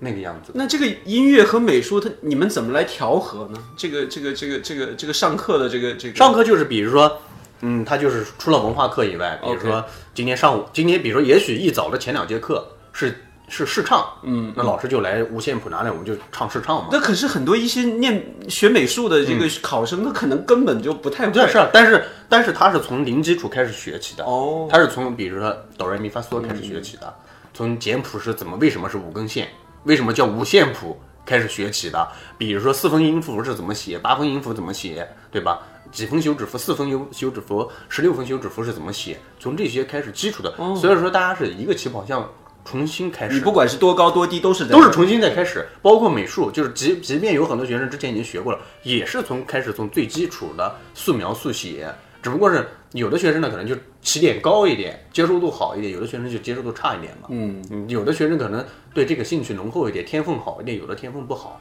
[0.00, 0.50] 那个样子。
[0.56, 3.58] 那这个音乐和美术，它你们怎么来调和呢？
[3.76, 7.22] 这个这个这个这个这个上课的这个这个上课就是比如说，
[7.60, 16.88] 嗯，他就是除了文化课以外，比如说今天上午，今天比如说也许一早的前两节课是是试唱，嗯，那老师就来五线谱拿来，我们就唱试唱嘛。
[16.90, 21.32] 那可是很多一些念学美术的这个考生，他可能根本就不太会。
[21.32, 27.14] 对，是啊，但是但是他是从零基础开始学起的，哦他是从比如说哆来咪发嗦开始学起的，
[27.52, 29.48] 从简谱是怎么为什么是五根线，
[29.84, 35.60] 为什么叫五线谱开始学起的，比如说四分音符是怎么写，八分音符怎么写，对吧？
[35.92, 39.16] 几分休止符，四分休休止符，十六分休止符是怎么写？
[39.38, 42.16] 从这些开始基础的，所以说大家是一个起跑线
[42.64, 51.88] 重新开始，你不管是多高多低，都是在都是重新再开始，包括美术，就是即即便有很多学生之前已经学过了，也是从开始从最基础的素描速写，
[52.22, 57.28] 只不过是有的学生呢可能就起点高一点，接受度好一点，有的学生就接受度差一点嘛。
[57.30, 61.60] 嗯，嗯，有的学生可能对这个兴趣浓厚一点，天分好一点，有的天分不好。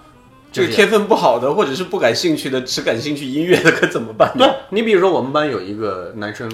[0.52, 4.46] 这个天分不好的，或者是不感兴趣的，只感兴趣音乐的，可怎么办呢？
[4.46, 6.48] 对你比如说我们班有一个男生，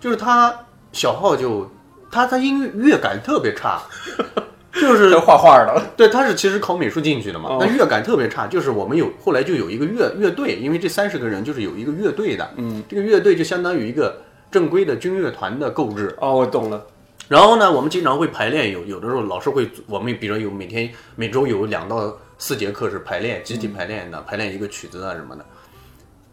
[0.00, 0.56] 就是他
[0.92, 1.68] 小号就
[2.10, 3.82] 他他音乐乐感特别差，
[4.74, 7.50] 就是画画的，对，他是其实考美术进去的嘛。
[7.50, 8.46] 哦，但乐感特别差。
[8.46, 16.14] 就是我们有后来就有一个乐乐队，因为这三十个人就是有一个乐队的，嗯，这个乐队就相当于一个正规的军乐团的购置。
[16.18, 16.84] 哦，我懂了。
[17.28, 25.44] 然后呢，我们经常会排练，有有的时候老师会，我们比如有每天每周有两到四节课是排练，集体排练的，排练一个曲子啊什么的，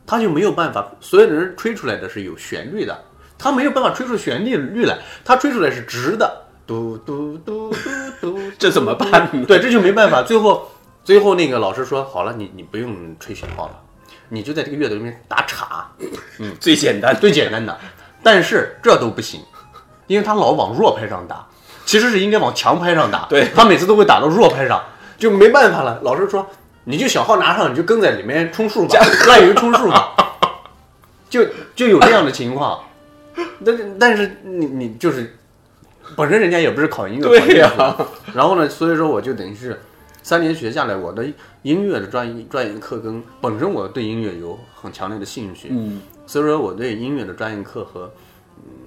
[0.08, 3.00] 他就没有办法，所有的人吹出来的是有旋律的，
[3.38, 9.46] 他没有办法吹出旋律律来，他吹出来是直的，嘟嘟嘟嘟嘟，这这怎么办呢？
[9.48, 10.24] 对，这就没办法。
[10.24, 10.70] 最后，
[11.04, 13.80] 最后那个老师说，好了，你你不用吹小号了，
[14.30, 15.90] 你就在这个乐队里面打岔，
[16.40, 17.78] 嗯，最简单，最简单的。
[18.24, 19.40] 但是这都不行，
[20.08, 21.46] 因为他老往弱拍上打，
[21.86, 23.28] 其实是应该往强拍上打。
[23.30, 24.84] 对他每次都会打到弱拍上，
[25.18, 26.00] 就没办法了。
[26.02, 26.46] 老师说，
[26.86, 30.14] 你就小号拿上，你就跟在里面充数吧， 滥竽充数吧，
[31.30, 31.46] 就
[31.76, 32.84] 就有这样的情况。
[33.64, 35.34] 但是但是你你就是
[36.16, 37.98] 本身人家也不是考音乐，对考艺术呀
[38.34, 39.80] 然后呢，所以说我就等于是
[40.24, 41.26] 三年学下来，我的
[41.62, 48.12] 音乐的专业专业课跟本身我对音乐有很强烈的兴趣，嗯，所以说我对音乐的专业课和、嗯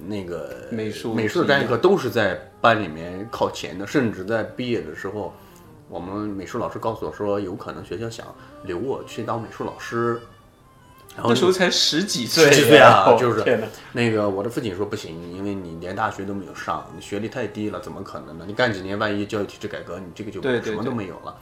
[0.07, 5.31] 那个美术美术的专业课都是在班里面靠前的，甚至在毕业的时候，
[5.87, 8.25] 我们美术老师告诉我说，有可能学校想
[8.63, 10.19] 留我去当美术老师。
[11.15, 18.45] 然后那时候才十几岁，十几岁啊哦就是，那个我的父亲说不行，因为你连大学都没有上，你学历太低了，怎么可能呢？
[18.47, 21.35] 你干几年，万一教育体制改革，你这个就对对什么都没有了。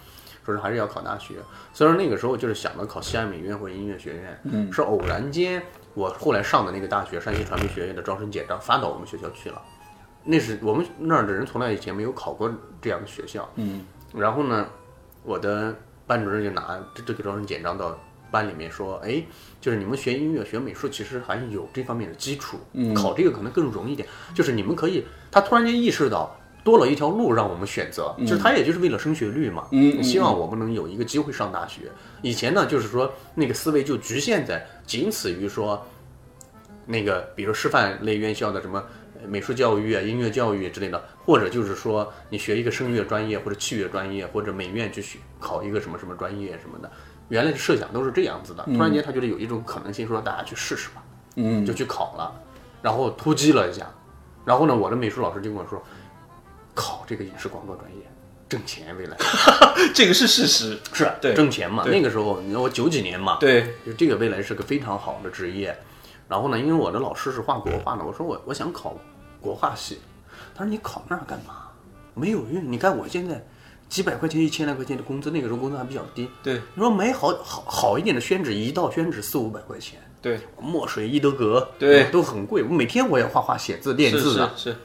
[0.43, 1.35] 说是还是要考大学，
[1.73, 4.73] 所以说那个时候就是想着考西安美院或者音乐学院，嗯。
[4.73, 5.61] 是偶然间
[5.93, 9.61] 我后来上的那个大学山西传媒学院的招生简章发到我们学校去了，
[10.23, 12.51] 那是我们那儿的人从来以前没有考过
[12.81, 14.65] 这样的学校，嗯，然后呢，
[15.23, 15.75] 我的
[16.07, 17.95] 班主任就拿这这个招生简章到
[18.31, 19.23] 班里面说，哎，
[19.59, 24.07] 就是你们学音乐、学美术，其实还有这方面的基础，嗯考这个可能更容易一点。
[24.33, 31.91] 就是你们可以，他突然间意识到多了一条路让我们选择，就是他也就是为了升学率嘛，嗯嗯希望我们能有一个机会上大学。
[32.21, 35.85] 以前呢，就是说那个思维就局限在仅此于说，
[36.85, 38.83] 那个比如师范类院校的什么。
[39.21, 46.89] 呃美术教育啊、音乐教育之类的，或者就是说你学一个声乐专业或者器乐专业，或者美院去学考一个什么什么专业什么的，
[47.29, 48.63] 原来的设想都是这样子的。
[48.65, 51.01] 突然间他觉得有一种可能性，说大家去试试吧，
[51.35, 52.31] 嗯，就去考了，
[52.81, 53.85] 然后突击了一下，
[54.45, 55.81] 然后呢，我的美术老师就跟我说，
[56.73, 57.97] 考这个影视广告专业
[58.49, 59.15] 挣钱，未来
[59.93, 61.83] 这个是事实，是对挣钱嘛。
[61.85, 65.77] 那个时候你知道我九几年嘛，对，就这个未来是个非常好的职业。
[66.27, 68.95] 然后呢，因为我的老师是画国画的，我说我我想考
[69.39, 69.99] 国画系，
[70.55, 71.67] 他说你考那儿干嘛？
[72.15, 72.71] 没有用。
[72.71, 73.43] 你看我现在
[73.89, 76.29] 几百块钱、一千来块钱的工资，那个时候工资还比较低。
[76.43, 82.61] 对你说买好好好一点的宣纸，一道宣纸四五百块钱，对，墨水、一德格，对都很贵。
[82.63, 84.75] 我每天我也画画、写字、练是字的，是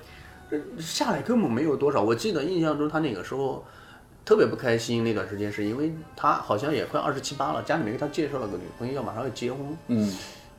[0.51, 2.01] 是，下来根本没有多少。
[2.03, 3.63] 我记得印象中他那个时候
[4.25, 9.61] 特别不开心，那段时间是因为他好像也快二十七八了，家里面给他介绍了个女朋友，要马上要结婚。
[9.89, 10.11] 嗯，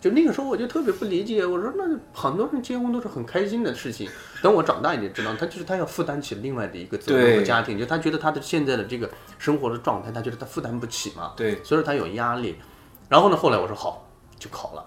[0.06, 4.08] 就那个时候我就特别不理解，我说那很多人结婚都是很开心的事情。
[4.40, 12.56] 等我长大一点知道，他就是他要负担起另外的一个责任和家庭，就他觉得他的现在的这个生活的状态，他觉得他负担不起嘛，对，所以说他有压力。
[13.10, 14.86] 然后呢，后来我说好，就考了，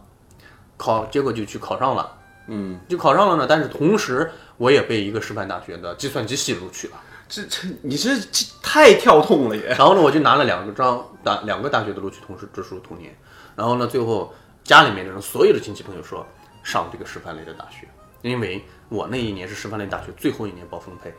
[0.77, 2.17] 考结果就去考上了。
[2.47, 6.95] 嗯，就考上了呢，但是同时我也被一个师范大学的计算机系录取了。
[7.29, 13.13] 这这你这这太跳痛了也，然后呢，我就拿了两个张大两个大学的录取通知书同年。
[13.57, 14.33] 然后呢，最后
[14.69, 16.25] 家里面的人所有的亲戚朋友说
[16.63, 17.89] 上这个师范类的大学，
[18.21, 21.11] 因为我那一年是师范类大学最后一年报分配，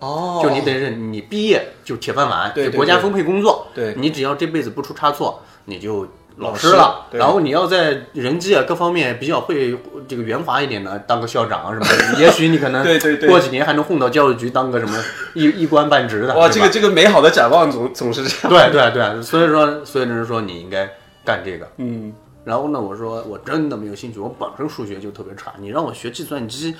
[0.00, 6.06] 哦就你得认你毕业就铁饭碗，对国家分配工作，对你只要这辈子不出差错，你就。
[6.38, 9.74] 老老师师了，对然后你要在人际啊各方面比较会
[10.06, 16.36] 这个圆滑一点的，当个校长啊什么的， 也许你可能对对对过几年还能混到教育局当个什么一一官半职的。
[16.36, 20.86] 哇，这个这个美好的展望总总是这样，对对对，所以说，所以人说你应该
[21.24, 21.66] 干这个。
[21.78, 22.12] 嗯，
[22.46, 26.76] 然后呢，我说我真的没有兴趣，我本身数学就特别差，你让我学计算机，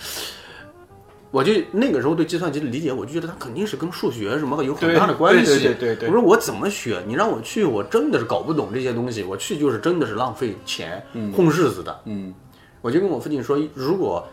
[1.33, 5.45] 我就那个时候对计算机的理解，我就觉得它肯定是跟数学什么有很大的关系。
[5.45, 7.03] 对对对对对我说我怎么学？
[7.05, 12.01] 你让我去，我真的是搞不懂这些东西，我去就是真的是浪费钱，混日子的。
[12.05, 12.33] 嗯，
[12.81, 14.25] 我就跟我父亲说，如果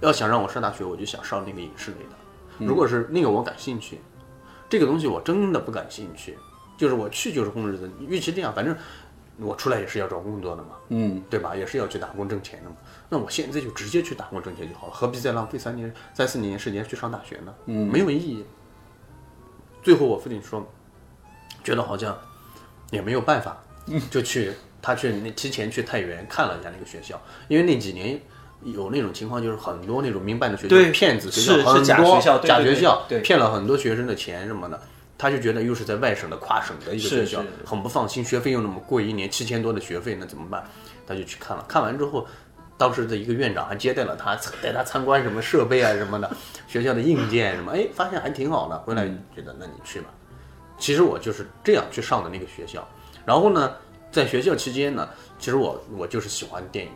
[0.00, 2.64] 要想让我上大学，我就想上那个影视类的。
[2.64, 3.98] 如果是那个我感兴趣，
[4.68, 6.38] 这个东西我真的不感兴趣，
[6.78, 7.90] 就是我去就是混日子。
[8.06, 8.74] 与其这样，反正
[9.38, 11.54] 我出来也是要找工作的嘛，嗯，对吧？
[11.54, 12.76] 也是要去打工挣钱的嘛。
[13.08, 17.54] 那我现在就直接去打工挣钱就好了，何必再浪费三年、三四年时间去上大学呢？
[17.66, 18.44] 嗯没有意义。
[19.82, 20.66] 最后我父亲说，
[21.62, 22.16] 觉得好像
[22.90, 23.62] 也没有办法，
[24.10, 28.20] 就去他去那提前去太原看了一下那个学校，因为那几年
[28.62, 34.80] 有那种情况，就是很多那种民办的学校对骗子学校很多假学校对对对假学校对骗了很多学生的钱什么的。
[35.18, 40.62] 他就觉得又是在外省的跨省的一个学校很不放心，学费又那么贵，一年七千多的学费，那怎么办？
[41.06, 42.26] 他就去看了，看完之后，
[42.76, 46.30] 当时的一个院长还接待了他，带他参观什么设备啊什么的，
[46.68, 50.08] 学校的硬件什么，哎，发现还挺好的，回来觉得那你去吧。
[50.78, 52.86] 其实我就是这样去上的那个学校，
[53.24, 53.72] 然后呢，
[54.12, 56.92] 在学校期间呢，其实我我就是喜欢电影，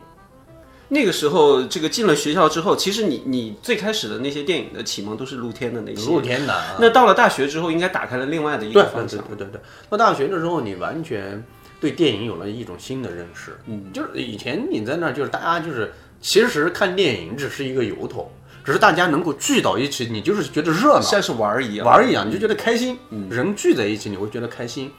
[0.93, 6.11] 那个时候这个进了学校之后，其实你你最开始的那些电影的启蒙都是露天的那些。
[6.11, 6.77] 露天的啊。
[6.81, 9.21] 那到了大学之后，应该打开了另外的一对对个方向。
[9.21, 11.43] 对对对对，到大学的时候，你完全
[11.81, 13.57] 对电影有了一种新的认识。
[13.67, 18.31] 嗯，就是以前你在那儿，就是大家就是其实看电影只是一个由头，
[18.65, 21.87] 只是大家能够聚到一起，你就是觉得热闹，像是玩儿一样。
[21.87, 22.99] 玩儿一样，你就觉得开心。
[23.31, 24.91] 人聚在一起，你会觉得开心，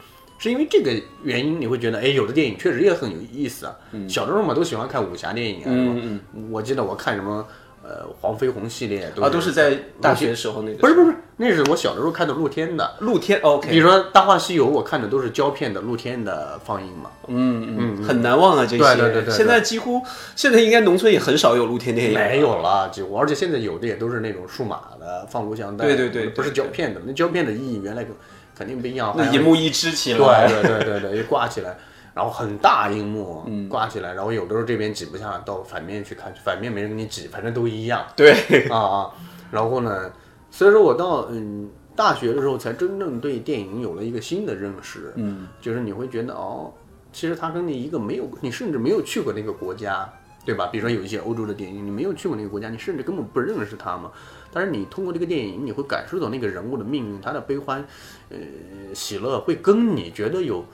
[0.42, 0.92] 是因为这个
[1.24, 3.76] 原因，你会觉得，哎，有的电影确实也很有意思啊。
[4.10, 5.66] 小的时候嘛，都喜欢看武侠电影啊。
[5.68, 6.52] 嗯嗯。
[6.52, 7.46] 我记得我看什么，
[7.84, 10.80] 呃，黄飞鸿系列啊，都是在大学的时候那个。
[10.80, 12.96] 不是不是，那是我小的时候看的露天的。
[13.02, 13.70] 露天，OK。
[13.70, 17.12] 比如说《大话西游》，我看的都是胶片的露天的放映嘛。
[17.28, 18.84] 嗯嗯，很难忘啊，这些。
[18.84, 20.02] 对对对对对现在几乎，
[20.36, 22.14] 现在应该农村也很少有露天电影。
[22.16, 27.00] 没有了，几乎，而且现在有的也都是那种数码的放录像带，对对对不是胶片的。
[27.06, 28.04] 那胶片的意义原来
[28.62, 31.76] 肯定不一样，那银幕一支起来，对对对对对，一挂起来，
[32.14, 38.06] 然后很大荧幕挂起来，然后有的时候这边挤不下，到反面去看，反面没人给你挤，反正都一样。
[38.16, 38.32] 对
[38.70, 39.12] 啊啊，
[39.50, 40.12] 然后呢，
[40.52, 46.72] 所以说我到嗯大学的时候才真正对电影有了一个新的认识，嗯，就是你会觉得哦，
[47.12, 50.08] 其实它跟你一个没有，你甚至没有去过那个国家，
[50.46, 50.68] 对吧？
[50.68, 54.10] 比如说有一些欧洲的电影，你没有去过那个国家，你甚至根本不认识他们，
[54.52, 57.84] 但是你通过这个电影，你会感受到那个人物的命运，他的悲欢，
[58.30, 58.38] 呃，
[58.94, 60.66] 喜乐会跟你觉得有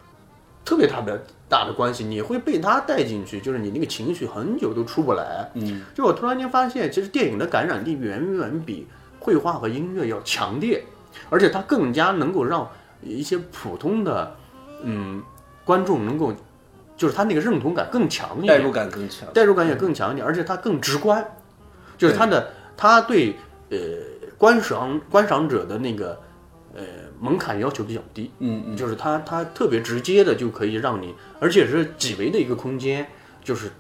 [0.65, 5.49] 特别特别大的关系，你会被他带进去，就是你那个情绪很久都出不来。
[5.53, 8.87] 嗯，就我突然间发现，其实电影的感染力远远比
[9.19, 10.83] 绘画和音乐要强烈，
[11.29, 12.69] 而且它更加能够让
[13.01, 14.35] 一些普通的
[14.83, 15.21] 嗯
[15.63, 16.33] 观众能够，
[16.97, 19.29] 就是他那个认同感更强一点，代入感更强。
[19.33, 21.23] 代入感也更强一点，而且它更直观，
[21.97, 23.35] 就是它的它对
[23.69, 23.77] 呃
[24.38, 26.19] 观赏观赏者的那个
[26.73, 26.84] 呃
[27.19, 33.08] 门槛要求比较低，嗯嗯，就是它它特别直接的就可以让你，而且是几维的一个空间，
[33.43, 33.71] 就是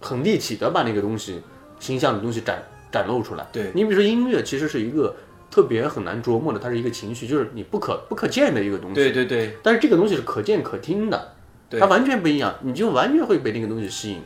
[0.00, 1.42] 很立体的把那个东西
[1.80, 3.46] 形象的东西展展露出来。
[3.52, 5.14] 对你比如说音乐，其实是一个
[5.50, 8.94] 特别很难琢磨的，它是一个情绪，就是你不可不可见的一个东西。
[8.94, 11.34] 对对对，但是这个东西是可见可听的，
[11.70, 14.22] 它完全不一样，你就完全会被那个东西吸引。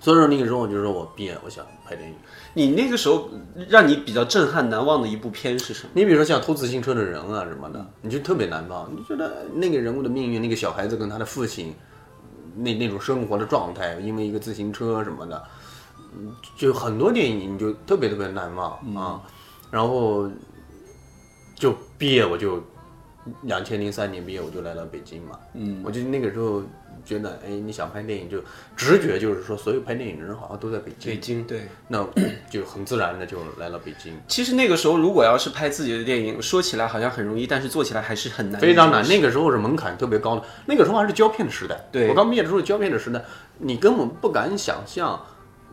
[0.00, 2.16] 所以说那个时候我就说我毕业我想拍电影。
[2.54, 3.28] 你那个时候
[3.68, 5.90] 让你比较震撼难忘的一部片是什么？
[5.94, 8.90] 你比如说像偷自行车的人啊什么的，你就特别难忘。
[8.92, 11.72] 你觉得那个人物的命运，那个小孩子跟他的父亲，
[12.56, 15.42] 那那种生活的状态，因为一个自行车什么的，
[16.18, 19.22] 嗯就很多电影你就特别特别难忘啊。
[19.70, 20.28] 然后
[21.54, 22.60] 就毕业我就
[23.42, 26.62] 两千零三年毕业我就来到北京嘛，嗯，我就那个时候
[27.04, 28.42] 觉得，哎，你想拍电影就
[28.76, 31.68] 直觉就是说，所有拍电影的人好像都在北京，北京对。
[31.88, 32.06] 那
[32.50, 34.18] 就很自然的就来了北京。
[34.28, 39.06] 其实那个时候，如果要是拍自己的电影，说起来好像很容易，但是做起来还是很难，非常难。
[39.08, 41.88] 那个时候是门槛特别高的，那个时候还是胶片的时代。
[41.90, 43.22] 对我刚毕业的时候，胶片的时代，
[43.58, 45.20] 你根本不敢想象，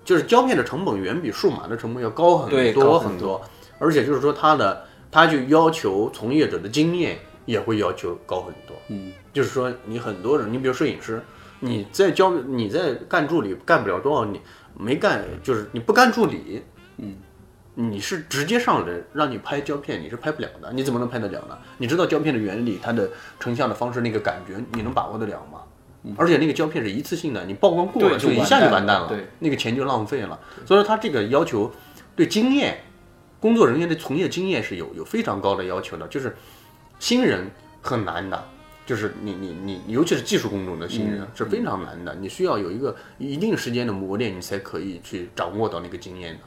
[0.03, 3.41] 就是胶片的成本远比数码的成本要高很多很很多，
[3.79, 8.75] 而且就是说它的，它就要求从业者的经验也会要求高很多。
[8.89, 11.21] 嗯，就是说你很多人，你比如摄影师，
[11.59, 14.41] 你在教你在干助理干不了多少年，
[14.75, 16.63] 没干就是你不干助理，
[16.97, 17.15] 嗯。
[17.79, 21.55] 你是直接上人让你拍胶片，你是拍不了的，你怎么能拍得了呢？
[21.77, 23.07] 你知道胶片的原理，它的
[23.39, 25.61] 成像的方式，那个感觉你能把握得了吗？
[26.17, 30.39] 而且那个胶片是一次性的，你曝光过了就一下就完蛋了，完蛋了对，那个钱就浪费了。
[30.65, 31.71] 所以说他这个要求
[32.15, 32.79] 对经验，
[33.39, 36.35] 工作人员的从业经验是有有非常高的要求的，就是
[36.97, 37.51] 新人
[37.83, 38.43] 很难的。
[38.87, 46.39] 就是你你你，尤其是技术工种的新人、嗯是非常难的，你需要有一个一定时间的磨练，你才可以去掌握到那个经验的。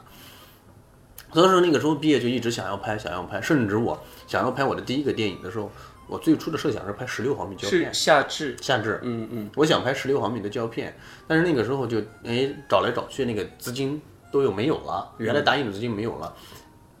[1.31, 5.71] 所以说那个时候毕业就一直想要拍，想要拍，甚至我想要拍我的第一个电影的时候，
[6.07, 14.01] 我最初的设想是拍十六毫米胶片是，夏至，夏至，嗯嗯，我想拍十六毫米的胶片，但是那个时候就哎找来找去，那个资金
[14.31, 16.35] 都有没有了，原来答应的资金没有了，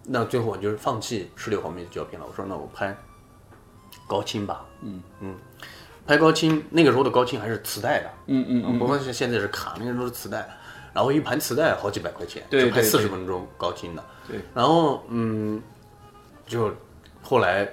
[0.05, 2.25] 那最后我就是放弃十六毫米的胶片了。
[2.29, 2.95] 我说那我拍
[4.07, 5.35] 高清吧，嗯嗯，
[6.05, 10.47] 拍高清，那个时候的高清还是磁带的，嗯嗯嗯，不光是现在是卡，那个时候是磁带，
[10.93, 15.61] 然后一盘磁带好几百块钱，对就拍四十分钟高清的，对，然后嗯，
[16.45, 16.71] 就
[17.21, 17.67] 后来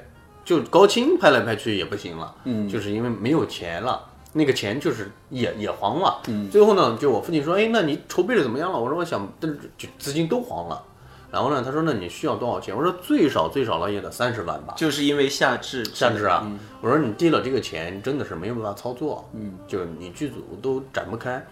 [0.45, 2.69] 就高清拍来拍去也不行了，嗯。
[2.69, 4.05] 就是因为没有钱了。
[4.35, 8.79] 那个钱就是也也黄了，嗯，最后呢，就我父亲说，哎，那你筹备的怎么样了？
[8.79, 10.85] 我说我想，但是就资金都黄了，
[11.31, 12.75] 然后呢，他说那你需要多少钱？
[12.75, 21.45] 我说最少最少了也得三十万吧，就是因为夏至，夏至啊，嗯我说你递了这个钱，真的是没有办法操作，嗯，就你剧组都展不开，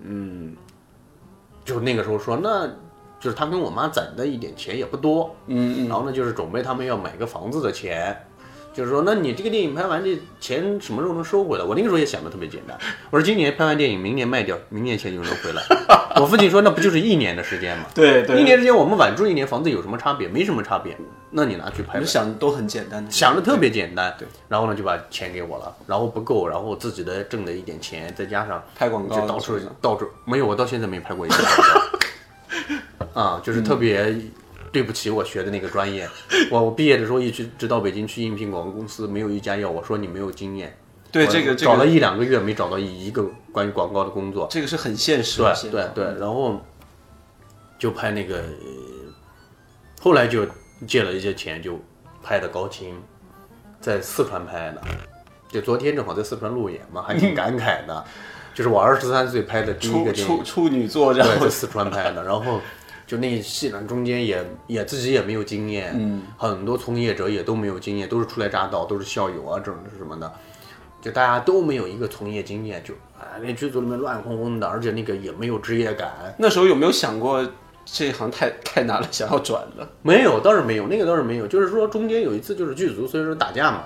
[0.00, 0.56] 嗯，
[1.64, 2.66] 就那个时候说，那
[3.20, 8.26] 就是他跟我妈攒的一点钱也不多，嗯嗯，然后呢，就是准备他们要买个房子的钱，
[8.74, 11.64] 就是说，那你这个电影拍完，这钱什么时候能收回来？
[11.64, 12.76] 我那个时候也想的特别简单，
[13.10, 15.62] 我说今年拍完电影，明年卖掉，明年钱就能回来。
[16.20, 17.84] 我父亲说，那不就是一年的时间吗？
[17.94, 20.26] 对对一年之间我们晚住一年，房子有什么差别？
[20.26, 20.96] 没什么差别。
[21.30, 24.14] 那你拿去拍想的都很简单，想的特别简单。
[24.18, 33.20] 对，然后呢就把钱给我了，然后不够，然后自己的挣的一点钱，再加上拍广告就到处到处没有，我到现在没拍过一次广告。
[33.20, 34.16] 啊，就是特别
[34.74, 36.06] 对不起我学的那个专业。
[36.50, 40.76] 我 我毕业的时候一直直到北京去应聘广告公司，没有一家要我说你没有经验。
[41.12, 44.48] 对这个找了一两个月没找到一个关于广告的工作。
[44.50, 46.60] 这个是很现实对对对，然后
[47.78, 49.14] 就拍那个，呃
[50.02, 50.44] 后来就
[50.86, 51.80] 借了一些钱，就
[52.20, 53.00] 拍的高清，
[53.80, 54.82] 在四川拍的。
[55.48, 58.04] 就昨天正好在四川路演嘛，还挺感慨的。
[58.52, 62.24] 就是我二十三岁拍的第一个电影，处处女作这对，样在四川拍的。
[62.24, 62.60] 然后
[63.06, 70.32] 就那戏呢，中间也也自己也没有经验，嗯，很多从业者也都没有经验，都是初来乍到，都是校友啊，这种什么的。
[71.02, 77.46] 就大家都没有一个从业经验，就啊，那剧组里面乱哄哄的，而且那个也没有职业感，那时候有没有想过
[77.84, 79.86] 这一行太 太难了，想要转的？
[80.00, 81.46] 没有，倒是没有，那个倒是没有。
[81.46, 83.84] 就是说中间有一次就是剧组，所以说打架嘛，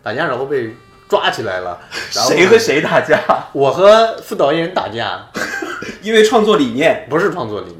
[0.00, 0.72] 打架然后被
[1.08, 1.76] 抓起来了，
[2.14, 3.20] 然后谁和谁打架？
[3.52, 5.26] 我和副导演打架，
[6.02, 7.04] 因为创作理念。
[7.10, 7.72] 不是创作理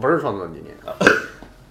[0.00, 0.94] 不是创作理念啊，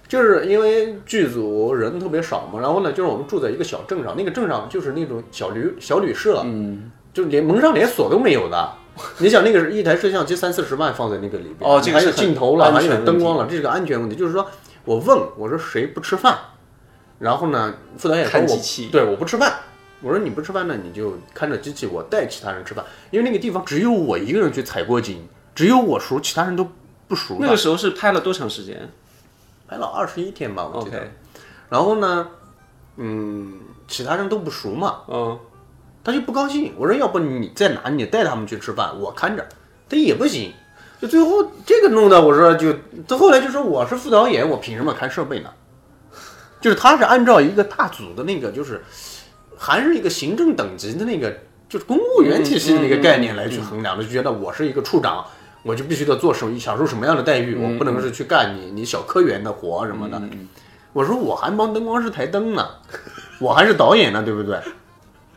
[0.06, 8.72] 就是因为剧组人特别少嘛，然后呢，就是我们住在一个小镇上，那个镇上就是那种小旅小旅社，嗯，就连门上连锁都没有的。
[9.18, 14.16] 你想那个是一台摄像机三四十万放在那个里边，哦这个还有镜头了，还有灯光了，这是个安全问题。
[14.16, 14.44] 就是说
[14.84, 16.36] 我问我说谁不吃饭，
[17.20, 19.52] 然后呢，副导演说我对我不吃饭，
[20.02, 26.66] 我说你不吃饭呢，你就看着机器，我带其他人吃饭，因为那个地方只有我一个人去采过景，只有我熟，其他人都
[27.08, 27.38] 不熟。
[27.40, 28.88] 那个时候是拍了多长时间
[29.66, 31.02] 拍了二十一天吧，我记得。
[31.68, 32.28] 然后呢，
[32.96, 33.54] 嗯，
[33.88, 35.38] 其他人都不熟嘛，嗯，
[36.04, 36.72] 他就不高兴。
[36.76, 39.46] 我说要不你在哪，你带他们去吃饭，我看着。
[39.88, 40.52] 他也不行，
[41.00, 42.74] 就最后这个弄的，我说就
[43.06, 45.50] 他后来就说我是副导演，我凭什么看设备呢？
[46.60, 48.82] 就是他是按照一个大组的那个，就是
[49.56, 51.30] 还是一个行政等级的那个，
[51.68, 55.24] 就是公务员体系的那个概念来去衡量的，就觉得我是一个处长。
[55.62, 60.20] 我就必须得做什么，享受什么样的待遇，我不能是去干你你小科员的活什么的。
[60.92, 62.66] 我说我还帮灯光师抬灯呢，
[63.40, 64.58] 我还是导演呢，对不对？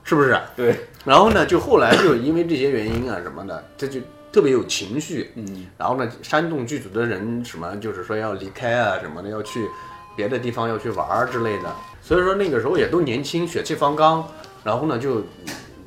[0.04, 0.40] 是不是？
[0.56, 4.00] 对，然后呢，就后来就因为这些原因啊什么的，这就
[4.32, 5.32] 特别有情绪。
[5.36, 9.68] 嗯，然后呢，煽动剧组的人什么，就是说要离开啊什么的，要去
[10.16, 11.72] 别的地方要去玩儿之类的。
[12.02, 14.28] 所以说那个时候也都年轻，血气方刚，
[14.64, 15.24] 然后呢就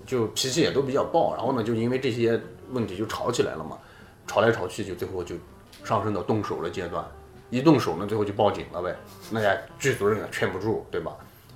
[0.07, 3.76] 就脾气也都比较暴，然后呢就因为这些问题就吵起来了嘛，
[4.27, 5.35] 吵来吵去就最后就
[5.85, 7.05] 上升到动手的阶段。
[7.51, 8.97] 一动手呢，最后就报警了呗。
[9.31, 11.12] 那家剧组人也劝不住，对吧？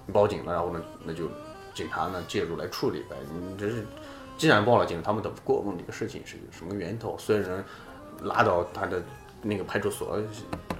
[0.07, 1.29] 你报警了，然后呢，那就
[1.75, 3.16] 警察呢介入来处理呗。
[3.33, 3.85] 你这是
[4.37, 7.64] 既然报了警，他们都不过问这个事情是什么源头，所以人
[8.23, 9.03] 拉到他的
[9.43, 10.21] 那个派出所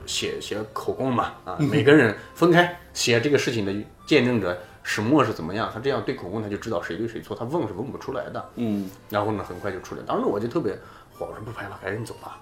[0.07, 3.75] 写写口供嘛，啊，每个人分开写这个事情的
[4.07, 8.51] 见证者始末是怎么样，他这样对口供他就知道谁对谁错，他问是问不出来的。
[8.55, 10.03] 嗯，然后呢，很快就出来。
[10.07, 10.79] 当时我就特别火，
[11.27, 12.39] 我说不拍了，赶紧走吧。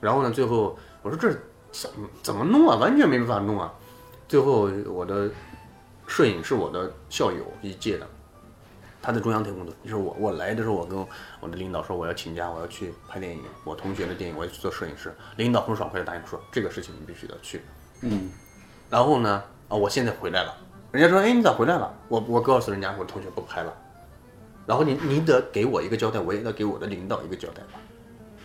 [0.00, 1.32] 然后呢，最后我说这
[1.72, 2.76] 怎么怎么弄啊？
[2.76, 3.72] 完全没办法弄啊！
[4.28, 5.30] 最后我的
[6.06, 8.06] 摄影是我的校友一届的，
[9.00, 9.74] 他在中央台工作。
[9.82, 10.98] 就是我我来的时候，我跟
[11.40, 15.14] 我的领导说我要请假，我要去拍电影，我同学的电影我要去做摄影师。
[15.36, 17.62] 领导很爽快的答应说这个事情你必须得去。
[18.02, 18.30] 嗯，
[18.90, 20.54] 然后呢，啊，我现在回来了。
[20.92, 21.92] 人家说，哎，你咋回来了？
[22.08, 23.72] 我我告诉人家，我同学不拍了。
[24.66, 27.80] 然后你你得给我一个交代，我也得给我的领导一个交代吧。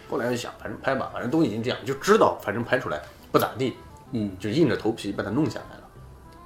[0.10, 3.02] 后来就想，反正拍吧，反正都已经这样，就知道反正拍出来
[3.32, 3.76] 不咋地，
[4.12, 5.84] 嗯，就硬着头皮把它弄下来了。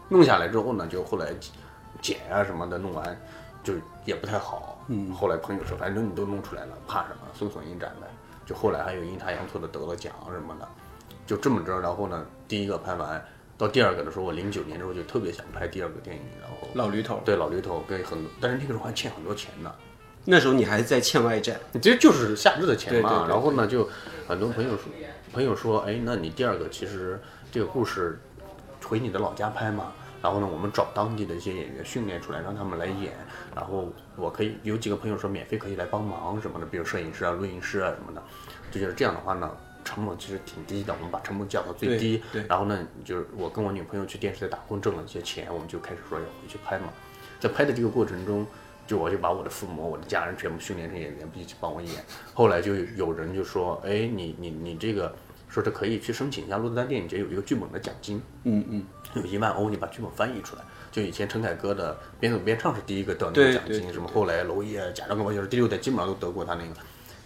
[0.10, 1.34] 弄下来之后呢，就后来
[2.02, 3.18] 剪啊什么的弄完，
[3.64, 3.74] 就
[4.06, 4.78] 也不太好。
[4.90, 7.28] 嗯，后来朋友说，反正你都弄出来了，怕什么？
[7.34, 8.08] 送损影展呗。
[8.46, 10.68] 就后来还有阴差阳错的得了奖什么的，
[11.26, 11.80] 就这么着。
[11.80, 13.26] 然后呢，第一个拍完，
[13.58, 17.22] 到第二个的时候，我零九年的时候就特别想拍第二个电影，然后老驴头。
[17.24, 19.72] 对老驴头跟很多，但是那个时候还欠很多钱呢。
[20.26, 21.60] 那时候你还在欠外债。
[21.82, 23.10] 这就是夏至的钱嘛。
[23.10, 23.88] 对对对然后呢，就
[24.28, 24.84] 很多朋友说，
[25.32, 27.20] 朋友说，哎，那你第二个其实
[27.52, 28.20] 这个故事
[28.86, 29.92] 回你的老家拍嘛。
[30.22, 33.12] 然后呢，我们找当地的一些演员训练出来，让他们来演。
[33.54, 38.24] 然后我可以有几个朋友说免费可以来帮忙什么的，比如摄影师啊、录音师啊什么的。
[38.72, 39.52] 就觉得这样的话呢，
[39.84, 42.22] 成本其实挺低的，我们把成本降到最低。
[42.32, 46.86] 对对然后呢，就是我跟我女朋友去电视台打工挣了一些钱，我们就开始说要回去拍嘛。
[47.40, 48.46] 在拍的这个过程中，
[48.88, 51.92] 就我就把我的父母、我的家人全部训练成演员，一起帮我演。
[52.34, 55.14] 后来就有人就说：“哎，你你你这个
[55.50, 58.84] 说是可以去申请一下鹿特丹电影节有一个剧本的奖金。”嗯嗯，
[59.16, 60.62] 有一万欧，你把剧本翻译出来。
[60.92, 66.74] 就以前陈凯歌的边走边唱是第一个得那个奖金，什么后来娄烨、贾樟柯就是第六代基本上都得过他那个。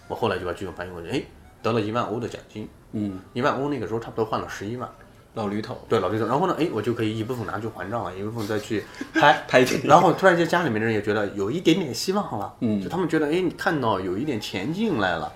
[0.08, 1.22] 我后来就把剧本翻译过去，哎，
[1.62, 4.90] 得了一万欧的奖金，嗯，一万欧那个时候差不多换了十一万。
[5.34, 5.78] 老驴头。
[5.88, 8.84] 对老驴头，然后呢，哎，我就可以一部分拿去还账了，一部分再去
[9.14, 9.88] 拍拍电影。
[9.88, 12.82] 然后突然间家里面的人也觉得有一点点希望了，嗯。
[12.82, 15.32] 就他们觉得，哎，你看到有一点钱进来了，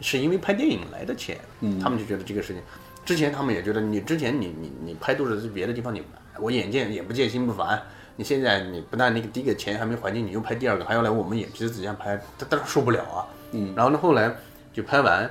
[0.00, 1.78] 是因为拍电影来的钱，嗯。
[1.78, 2.60] 他们就觉得这个事情，
[3.04, 6.02] 之前他们也觉得你之前你你你拍都是在别的地方你
[6.40, 7.80] 我眼见眼不见心不烦，
[8.16, 13.22] 你现在你不但那个第一个钱还没还清，你又拍第二个，还要来我们眼皮子底下拍，他当然受不了啊，
[13.52, 14.34] 嗯，然后呢后来
[14.72, 15.30] 就拍完。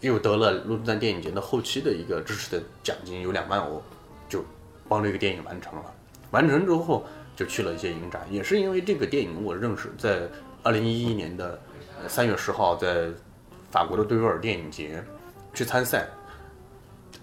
[0.00, 3.82] 又得了鹿特丹电影节的后期的一个支持的奖金，有两万欧，
[4.28, 4.44] 就
[4.88, 5.84] 帮这个电影完成了。
[6.30, 10.28] 完成之后就去了一些影展，也是因为这个电影我认识，在
[10.62, 11.60] 二零一一年的
[12.00, 13.08] 呃三月十号在
[13.70, 15.04] 法国的对维尔电影节
[15.52, 16.08] 去参赛。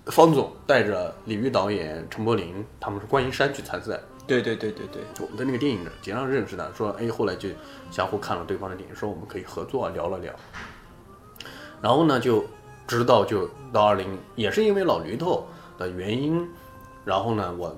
[0.08, 4.00] 方总带着李玉导演、陈柏霖，他们是观音山去参赛。
[4.26, 7.50] 对对对对对，我们在那个电影节上认识的，说哎，后来就
[7.92, 10.34] 相互看了对方的电影，说我们可以合作聊了聊。
[11.82, 12.46] 然后呢，就
[12.88, 15.46] 直到就到二零，也是因为老驴头
[15.78, 16.50] 的原因，
[17.04, 17.76] 然后呢，我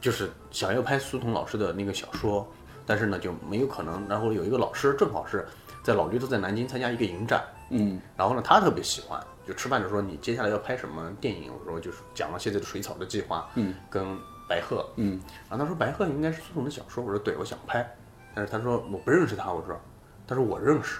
[0.00, 2.46] 就是想要拍苏童老师的那个小说，
[2.84, 4.06] 但是呢就没有可能。
[4.08, 5.46] 然后有一个老师正好是
[5.82, 11.50] 在老驴头在南京参加一个影展，嗯然后呢他特别喜欢，就吃饭的时候你接下来要拍什么电影？
[11.52, 14.04] 我说就是讲了现在的水草的计划，嗯，跟
[14.48, 17.96] 白鹤，嗯，然后他说白鹤应该是苏童的小说，我说对，我想拍，
[18.34, 19.78] 但是他说我不认识他，我说，
[20.26, 20.98] 他说我认识，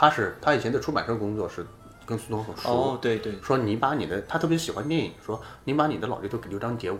[0.00, 1.66] 他是他以前在出版社工作，是
[2.06, 6.98] 跟苏童很熟，哦对对，说你把你的，他特别喜欢电影，说你把你的老驴头给刘章杰我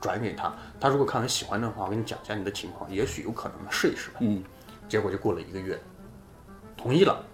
[0.00, 4.16] 转给他，他如果看完喜欢的话，我跟你讲一下你的情况，也许有可能试一试吧。
[4.18, 4.42] 嗯，
[4.88, 5.80] 结果就过了一个月，
[6.76, 7.24] 同意了。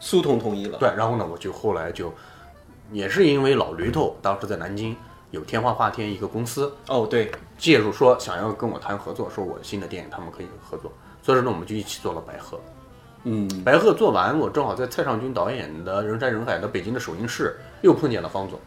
[0.00, 2.12] 苏童同意了，对，然后呢，我就后来就
[2.90, 4.96] 也是因为老驴头当时在南京
[5.30, 10.90] 有天花画天一个公司哦对，介入说想要跟我谈合作，说我新的电影他们可以合作，
[11.22, 12.60] 所以说呢我们就一起做了白鹤。
[13.24, 18.58] 嗯白鹤做完，我正好在蔡尚君导演的《人山人海》的北京的首映式又碰见了方总。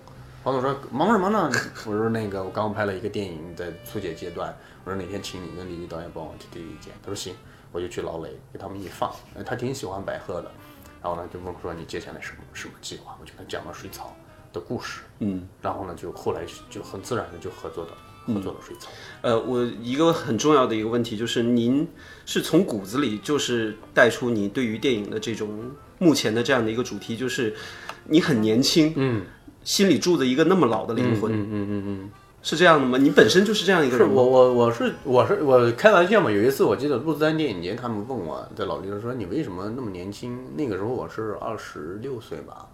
[0.44, 1.50] 方总说忙什么呢？
[1.86, 4.56] 我说那个我刚拍了一个电影，在初剪阶段。
[4.84, 6.92] 我说哪天请你跟李玉导演帮我提提意见。
[7.02, 7.36] 他说行，
[7.72, 10.52] 我就去老雷给他们一放，哎他挺喜欢白鹤的。
[11.02, 13.16] 然后呢就问我说你接下来什么什么计划？
[13.22, 14.16] 我就跟他讲了水草
[14.52, 15.02] 的故事。
[15.20, 15.48] 嗯。
[15.62, 17.92] 然后呢就后来就很自然的就合作的
[18.26, 18.90] 合作了水草。
[19.22, 21.88] 呃，我一个很重要的一个问题就是，您
[22.32, 25.50] 是从骨子里就是带出你对于电影的这种
[26.00, 27.54] 目前的这样的一个主题，就是
[28.06, 29.26] 你很年轻，嗯
[29.66, 32.10] 心里住着一个那么老的灵魂，嗯嗯嗯嗯。
[32.42, 32.98] 是这样的吗？
[32.98, 34.08] 你本身就是这样一个人？
[34.08, 36.32] 是我我我是我是我开玩笑嘛。
[36.32, 40.40] 有一次我记得鹿特丹电影节，他们问我在老刘说你为什么那么年轻？
[40.56, 42.66] 那个时候我是二十六岁吧，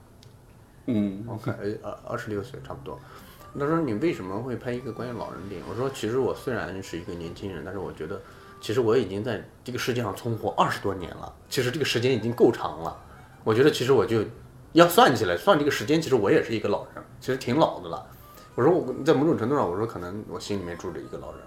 [0.85, 2.99] 嗯我看哎二二十六岁差不多。
[3.59, 5.65] 他说你为什么会拍一个关于老人的电影？
[5.67, 8.21] 我说其实我虽然是一个年轻人，但是我觉得
[8.59, 12.97] 其实我已经在这个世界上存活二十多年了，其实这个时间已经够长了。
[13.43, 14.23] 我觉得其实我就
[14.73, 18.05] 要算起来，算这个时间，其实我也是一个老人，其实挺老的了。
[18.55, 21.41] 我说我在某种程度上，我说可能我心里面住着一个老人。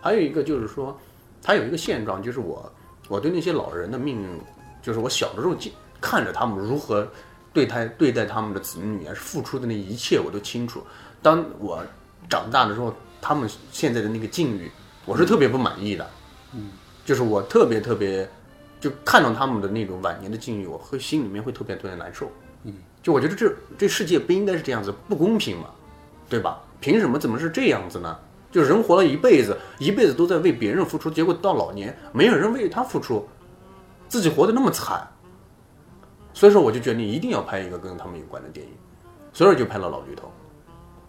[0.00, 0.96] 还有一个就是说，
[1.42, 2.70] 他有一个现状，就是我
[3.08, 4.40] 我对那些老人的命运，
[4.82, 7.06] 就是我小的时候见看着他们如何
[7.52, 10.82] 对待对待他们的子女啊，付出的那一切我都清楚。
[11.20, 11.82] 当我
[12.28, 14.70] 长大的时候，他们现在的那个境遇，
[15.04, 16.08] 我是特别不满意的。
[17.04, 18.28] 就是我特别特别，
[18.78, 22.30] 就看到他们的那种晚年的境遇，我会心里面会特别特别难受。
[22.64, 25.70] 嗯，就我觉得这这世界不应该是这样子，不公平嘛，
[26.28, 26.60] 对吧？
[26.80, 28.18] 凭什么怎么是这样子呢？
[28.50, 33.28] 就人活了一辈子，一辈子都在为别人付出，结果到老年没有人为他付出，
[34.08, 35.06] 自己活得那么惨。
[36.32, 38.72] 所以说，我就决定一定要拍一个跟他们有关的电影，
[39.32, 40.26] 所以就拍了《老驴头》。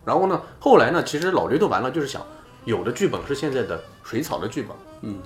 [0.04, 2.22] 然后呢，后来呢，其实《老驴头》完了就是想，
[2.66, 5.20] 有的剧本是现在的水草的剧本，嗯，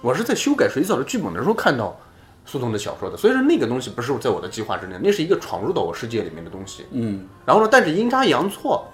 [0.00, 1.98] 我是在修改水草的剧本的时候看到
[2.44, 6.86] 苏童的小说的，所以说那个东西不是在我的计划之内，那是一个闯入到我世界里面的东西。
[6.90, 8.86] 嗯然后呢，但是阴差阳错，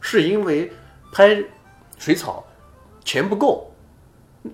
[0.00, 0.70] 是因为
[1.12, 1.42] 拍
[1.98, 2.44] 水草
[3.04, 3.72] 钱不够，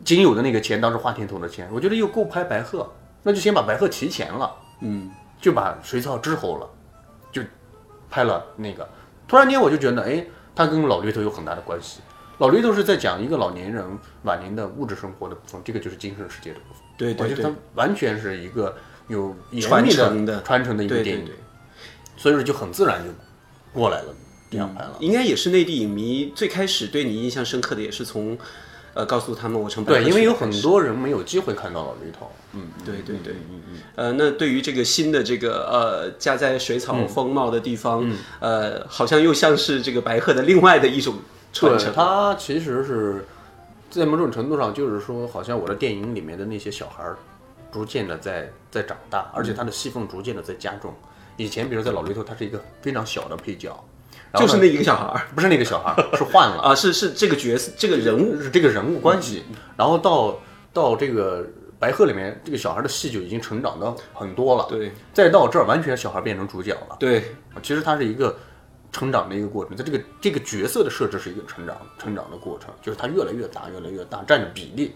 [0.05, 2.89] 仅有的那个钱当时花田头的钱，我觉得又够拍白鹤，
[3.23, 5.11] 那就先把白鹤提前了，嗯
[5.41, 6.69] 就把水草滞后了，
[7.33, 7.43] 就
[8.09, 8.89] 拍了那个。
[9.27, 10.25] 突然间我就觉得，哎，
[10.55, 12.01] 他跟老驴头有很大的关系。
[12.39, 13.85] 老驴头是在讲一个老年人
[14.25, 16.83] 晚年的物质生活的部分，这个就是精神世界的部分。
[16.99, 18.77] 对对对我觉得它完全是一个
[19.09, 21.39] 有传承的传承的一个电影，对对对，
[22.17, 23.11] 所以说就很自然就
[23.73, 24.15] 过来了，
[24.51, 24.97] 这样拍了。
[25.01, 28.37] 应该也是内地影迷最开始对你印象深刻的，也是从
[28.95, 32.31] 呃告诉他们我成白对，因为有很多人没有机会看到老驴头。
[32.53, 38.11] 嗯，对对对，嗯嗯呃，那对于这个新的这个呃夹在水草嗯丰茂的地方，
[38.41, 41.21] 呃，好像又像是这个白鹤的另外的一种对，
[41.61, 41.93] 传承。
[41.95, 43.25] 它其实是
[43.91, 47.17] 在某种程度上，就是说，好像我的电影里面的那些小孩儿，
[47.73, 50.95] 逐渐的在在长大，而且他的戏份逐渐的在加重。
[51.37, 53.79] 以前，比如在老驴头，他是一个非常小的配角，
[54.35, 59.45] 就是那一个小孩儿不是那个小孩儿， 是换了，啊，是是这个角色，这个人物是这个人物关系。
[59.77, 60.39] 然后到
[60.73, 61.47] 到这个
[61.79, 64.67] 白鹤里面，这个小孩的戏就已经成长的很多了。
[64.69, 66.97] 对再到这儿，完全小孩变成主角了。
[66.99, 68.35] 对，其实他是一个
[68.93, 74.95] 成长的一个过程，在这个这个角色的设置是一个成长成长的过程，就是他越来越大，越来越大，占着比例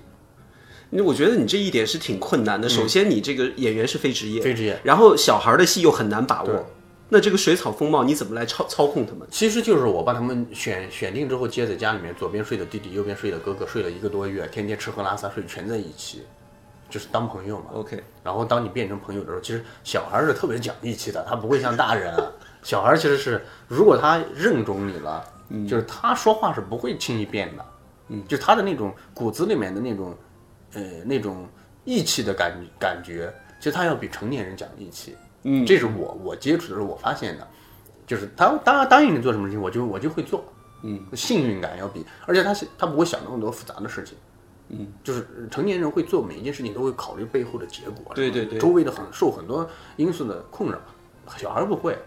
[0.93, 2.69] 那我觉得你这一点是挺困难的。
[2.69, 4.81] 首先，你这个演员是非职业，非职业。
[4.83, 6.67] 然后小孩的戏又很难把握。
[7.13, 9.27] 那这个水草风貌你怎么来操操控他们？
[9.31, 16.23] 其实就是我把他们选选定之后，接在家里面，左边睡的弟弟，右边睡的哥哥，睡了一个多月，天天吃喝拉撒睡全在一起，
[16.89, 17.67] 就是当朋友嘛。
[17.75, 22.33] OK，然后当你变成朋友的时候，其实小孩是特别讲义气的，他不会像大人啊。
[22.63, 25.25] 小孩其实是，如果他认准你了，
[25.69, 27.65] 就是他说话是不会轻易变的，
[28.09, 30.15] 嗯，就他的那种骨子里面的那种，
[30.75, 31.49] 呃，那种
[31.85, 35.65] 义气的感感觉，其实他要比成年人讲义气，嗯。
[35.65, 37.49] 这是我我接触的时候我发现的，
[38.07, 40.45] 就是他答答应你做什么事情，我就我就会做，
[40.83, 44.17] 嗯，幸运感要比，而且他他不会想那么多复杂的事情。
[44.73, 48.57] 嗯，就是成年人会做每一件事情都会考虑背后的结果，对对对。
[48.57, 50.79] 周围的很受很多因素的困扰，
[51.37, 51.99] 小孩不会，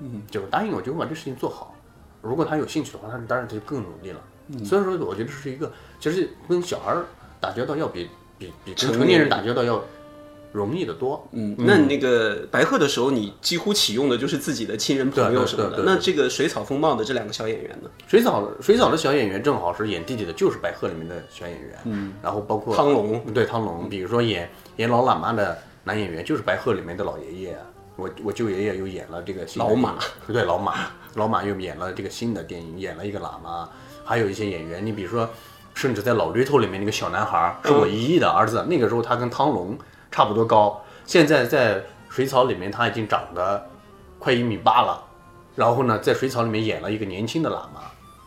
[0.00, 1.74] 嗯，就答应我就会把这事情做好。
[2.22, 4.20] 如果他有兴趣的话，他当然他就更努力了。
[4.52, 5.70] 嗯所以说，我觉得这是一个，
[6.00, 6.92] 其实跟小孩
[7.40, 9.80] 打交道要比比比跟成成年人打交道要
[10.52, 11.24] 容易的多。
[11.30, 15.84] 嗯，那你那个白鹤的时候，你几乎启用的就是自己的亲人朋友对对什么的。
[15.86, 17.88] 那这个水草风暴的这两个小演员呢？
[18.08, 21.78] 水草水草的小演员正好是演弟弟的，就是白鹤里面的小演员。
[21.84, 27.58] 嗯，然后包括汤龙，对汤龙，比如说演演老喇嘛的男演员就是白鹤里面的老爷爷，
[28.00, 33.68] 我我舅爷爷又演了这个新老马对老马，老马又演了这个新的电影，演了一个喇嘛，
[34.04, 35.28] 还有一些演员，你比如说，
[35.74, 39.78] 甚至在老驴头里面那个小男孩是我姨姨的儿子，那个时候他跟汤龙
[40.10, 43.68] 差不多高，现在在水草里面他已经长得
[44.18, 45.04] 快一米八了，
[45.54, 47.82] 然后呢，在水草里面演了一个年轻的喇嘛，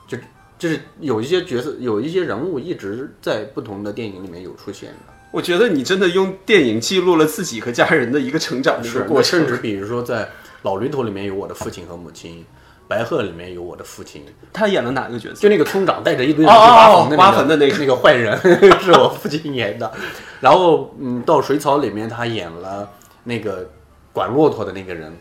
[0.07, 0.17] 就
[0.59, 5.12] 就是有一些角色，有一些人物一直在不同的电影里面有出现的。
[5.33, 9.15] 我觉得你真的用电影记录了自己和家人的一个成长的一个是过程。
[9.15, 10.29] 我甚至比如说在
[10.61, 12.45] 老驴头里面有我的父亲和母亲，
[12.87, 14.23] 白鹤里面有我的父亲，
[14.53, 15.41] 他演了哪个角色？
[15.41, 18.37] 就那个村长带着一堆人哦去挖哦坟的、那个挖坟的那个那个坏人
[18.79, 19.91] 是我父亲演的。
[20.39, 22.87] 然后嗯，到水草里面他演了
[23.23, 23.67] 那个
[24.11, 25.11] 管骆驼的那个人，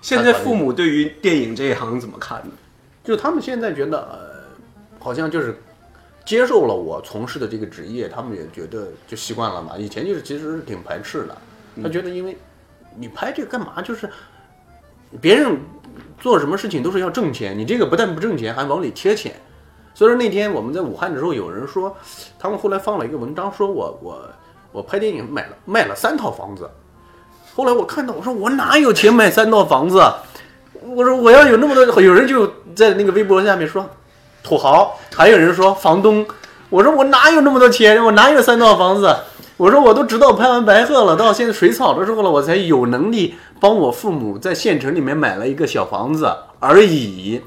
[0.00, 2.52] 现在父母对于电影这一行怎么看呢？
[3.04, 4.18] 就他们现在觉得呃，
[4.98, 5.60] 好像就是
[6.26, 9.78] 接受了我从事的这个职业，他们也觉得就习惯了嘛。
[9.78, 11.38] 以前就是其实是挺排斥的，
[11.80, 12.36] 他觉得因为
[12.98, 13.80] 你拍这个干嘛？
[13.80, 14.10] 就是
[15.20, 15.56] 别人
[16.18, 19.34] 做什么事情都是要挣钱，你这个不但不挣钱，还往里贴钱。
[19.94, 21.96] 所以说那天我们在武汉的时候，有人说，
[22.38, 24.28] 他们后来放了一个文章，说我我
[24.72, 26.68] 我拍电影买了卖了三套房子。
[27.54, 30.02] 后来我看到，我说我哪有钱买三套房子？
[30.82, 33.88] 我说我要有那么多，有人就在那个微博下面说
[34.46, 36.24] 土豪，还有人说房东。
[36.70, 38.02] 我说我哪有那么多钱？
[38.02, 39.14] 我哪有三套房子？
[39.56, 47.42] 我说我都直到拍完白鹤了，到现在水草的时候了，我才有能力帮我父母在县城里面买了一个小房子而已。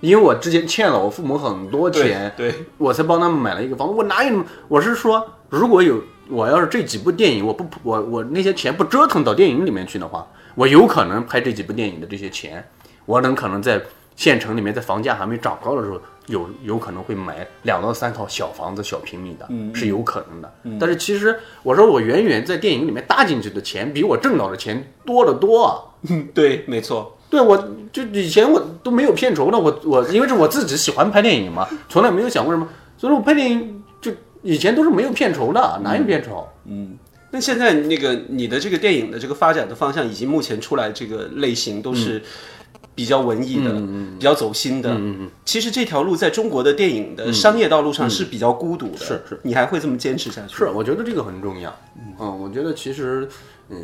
[0.00, 3.94] 因为我之前欠了我父母很多钱，对，我才帮他们买了一个房子。
[3.94, 4.44] 我哪有？
[4.68, 12.68] 我是说，如果有我要是这几部电影，我不我我那些钱不折腾到电影里面去的话，我有可能拍这几部电影的这些钱，
[13.06, 13.80] 我能可能在
[14.14, 20.52] 县城里面，在房价还没涨高的时候，有有可能会买两到三套小房子、小平米的，是有可能的。
[20.78, 25.80] 但是其实我说我远远在电影里面搭进去的钱，比我挣到的钱多得多啊。
[26.34, 27.16] 对，没错。
[27.28, 27.56] 对，我
[27.92, 34.12] 就以前我都没有片酬的，我我因为是我自己喜欢拍电影嘛，从来没有想过什么，所以说我拍电影就
[34.42, 36.46] 以前都是没有片酬的，哪有片酬？
[36.66, 36.96] 嗯
[37.32, 42.22] 那现在那个你的这个电影的这个发展的方向，以及目前出来这个类型都是
[42.96, 43.72] 比较文艺的，
[44.18, 44.98] 比较走心的。
[45.44, 48.96] 其实这条路在中国的电影的商业道路上是比较孤独的。
[48.96, 50.56] 是是，你还会这么坚持下去？
[50.56, 51.72] 是，我觉得这个很重要。
[52.18, 53.28] 嗯，我觉得其实，
[53.68, 53.76] 呃，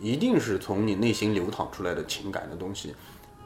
[0.00, 2.94] 一定是从你内心流淌出来的情感的东西，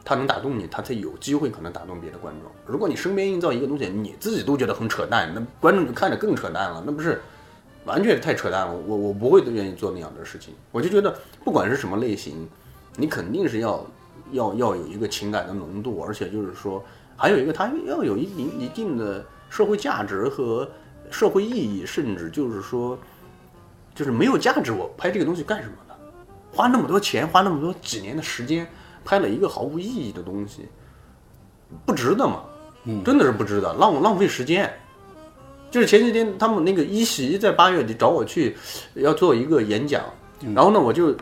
[0.05, 2.49] 它能打动你，它才有机会可能打动别的观众。
[2.65, 7.21] 如果你身边营造一个东西，你自己都觉得很扯淡，那观众就看着更扯淡了，那不是
[7.85, 8.73] 完全太扯淡了。
[8.87, 10.55] 我我不会愿意做那样的事情。
[10.71, 12.49] 我就觉得，不管是什么类型，
[12.97, 13.85] 你肯定是要
[14.33, 16.83] 要要有一个情感的浓度，而且就是说，
[17.17, 20.69] 还有一个它要有一定一定的社会价值和
[21.11, 22.99] 社会意义，甚至就是说，
[23.95, 25.95] 就是没有价值，我拍这个东西干什么呢？
[26.53, 28.67] 花那么多钱，花那么多几年的时间，
[29.05, 30.69] 拍了一个毫无意义的东西，
[31.87, 32.43] 不值得嘛？
[33.05, 34.73] 真的是不值得，浪浪费时间。
[35.71, 38.57] 就是前几天他们那个一席在八月底找我去
[38.95, 40.03] 要做一个演讲，
[40.55, 41.15] 然后呢，我就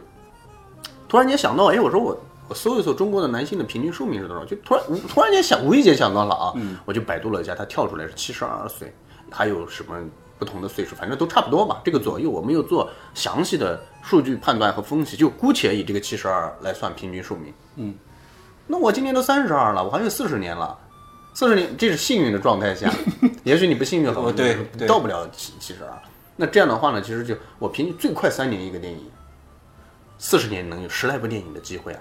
[1.08, 2.16] 突然间想到，哎，我说我
[2.48, 6.52] 我搜一搜中国的男性的平均寿命是多少，就突然突然间想无意间想到了啊，
[6.84, 8.94] 我就百度了一下，它跳出来是七十二岁，
[9.30, 9.96] 还有什么
[10.38, 17.52] 不同的岁数，反正都差不多吧，这个左右我没有做详细的数据判断和分析，就姑且以这个七十二来算平均寿命。
[17.76, 17.94] 嗯，
[18.66, 20.78] 那我今年都三十二了，我还有四十年了。
[21.34, 22.90] 四十年，这是幸运的状态下，
[23.44, 25.90] 也许你不幸运，哦对对到不了七七十二。
[26.36, 29.10] 那这样的话呢，其实就我平均最快三年一个电影，
[30.16, 32.00] 四十年能有十来部电影的机会啊。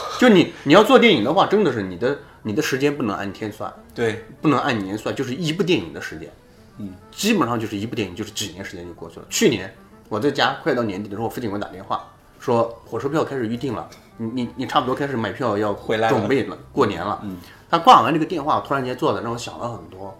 [0.18, 6.30] 就你你要做电影的话，真的是你的你的时间不能按天算，对，不能按年算，就是一部电影的时间，
[6.78, 9.26] 嗯，基本上就是一部电影就是几年时间就过去了。
[9.30, 9.72] 去年
[10.08, 12.04] 我在家快到年底的时候，父亲给我打电话
[12.38, 17.36] 说火车票开始预定了，你你你差不多开始买票要回来准备了，过年了，嗯。
[17.68, 20.16] 他挂完这个电话，突然间坐在让我想了很多。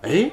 [0.00, 0.30] 哎，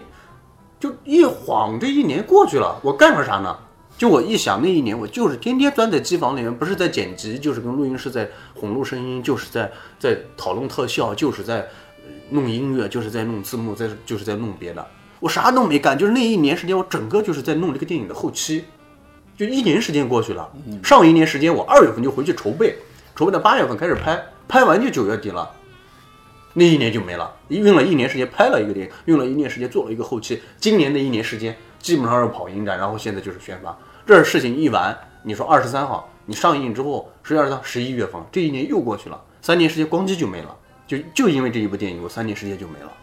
[0.80, 3.58] 就一晃这一年过去了，我干了啥呢？
[3.98, 11.68] 就我一想那一年，我就是天天钻在机房里面，不是在剪辑，就是跟录音师在混录声音，就是在在讨论特效，就是在
[12.30, 14.86] 弄音乐，就是在弄字幕，在就是在弄别的。
[15.20, 18.66] 我啥都没干，就是那一年时间，我整个就是在弄这个电影的后期。
[19.36, 20.48] 就一年时间过去了，
[20.84, 22.76] 上一年时间我二月份就回去筹备，
[23.16, 25.50] 筹备到八月份开始拍，拍完就九月底了。
[26.54, 30.42] 那一年就没了，用了一年时间拍了一个电影，用了一年时间做了一个后期。
[30.60, 33.78] 今年的一年时间基本上是跑影展，然后现在就是宣发。
[34.08, 42.94] 这事情一完，你说二十三号你上映之后，十月二十三十一月份，这一年又过去了，三年时间咣叽就没了，就就因为这一部电影，我三年时间就没了。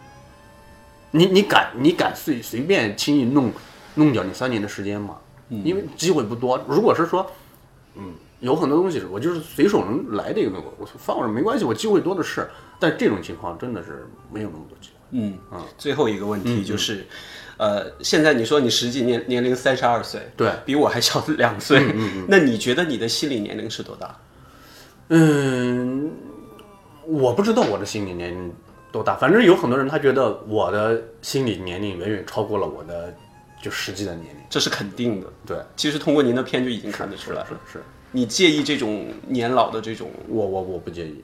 [1.11, 3.51] 你你敢你敢随随便轻易弄
[3.93, 5.15] 弄掉你三年的时间吗？
[5.47, 6.59] 因为机会不多。
[6.67, 7.31] 如果是说，
[7.93, 12.49] 嗯，有很多东西是我就是随手能来的一个，我我放着没关系，我机会多的是。
[12.79, 14.94] 但这种情况真的是没有那么多机会。
[15.17, 17.07] 嗯啊，最后一个问题就是，
[17.57, 24.13] 呃，现在你说你实际年年龄三十二岁，对比我还小两岁，嗯那你觉得你的心理年龄是多大？
[25.07, 26.11] 嗯，
[27.05, 28.53] 我不知道我的心理年龄
[28.91, 33.15] 多大，反正有很多人他觉得我的心理年龄远远超过了我的
[33.61, 34.41] 就实际的年龄。
[34.49, 35.27] 这是肯定的。
[35.45, 37.47] 对，其实通过您的片就已经看得出来了。
[37.47, 40.09] 是是，你介意这种年老的这种？
[40.27, 41.23] 我我我不介意，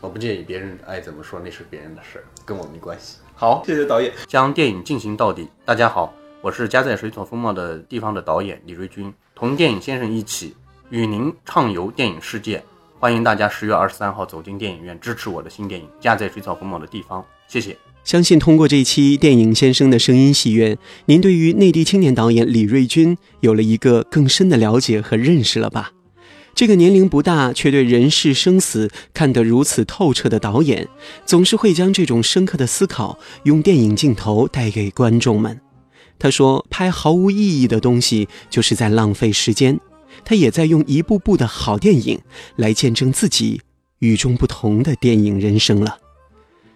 [0.00, 3.18] 我不介意别人爱怎么说那是别人的事，跟我没关系。
[3.40, 4.12] 好，谢谢导演。
[4.26, 5.46] 将电影进行到底。
[5.64, 10.56] 大家好，我是家在水草丰茂的地方的导演李瑞军，同电影先生一起
[10.90, 12.60] 与您畅游电影世界。
[12.98, 17.20] 欢迎大家十月二十三号走进电影院，支持我的新电影《家在水草丰茂的地方》。
[17.46, 17.76] 谢谢。
[18.02, 25.92] 相信通过这期电影先生的声音戏院，您对于内地青年导演李瑞军有了一个更深的了解和认识了吧？
[26.58, 30.88] 这个年龄不大却对人世生死看得如此透彻的导演，
[31.24, 35.60] 总是会将这种深刻的思考用电影镜头带给观众们。
[36.18, 39.78] 他说：“拍毫无意义的东西就是在浪费时间。”
[40.26, 42.20] 他也在用一部部的好电影
[42.56, 43.60] 来见证自己
[44.00, 45.98] 与众不同的电影人生了。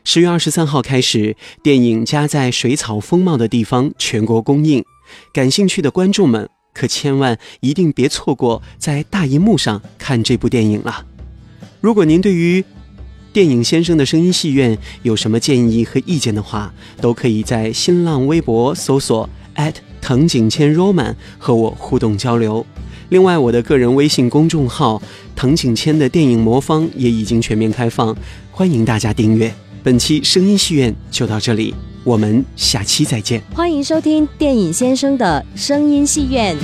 [0.04, 4.84] 十月二十三号开始，电影《家在水草丰茂的地方》全国公映，
[5.32, 11.06] 感兴趣的观众们可千万一定别错过在大银幕上看这部电影了。
[11.80, 12.64] 如果您对于
[13.32, 19.28] 电影先生的声音戏院有什么建议和意见的话，都可以在新浪微博搜索
[20.00, 22.66] 藤井千 Roman 和我互动交流。
[23.08, 25.00] 另外，我的个人微信公众号
[25.36, 28.16] “藤井千的电影魔方”也已经全面开放，
[28.50, 29.54] 欢迎大家订阅。
[29.82, 31.74] 本期声音戏院就到这里，
[32.04, 33.42] 我们下期再见。
[33.54, 36.56] 欢迎收听电影先生的声音戏院。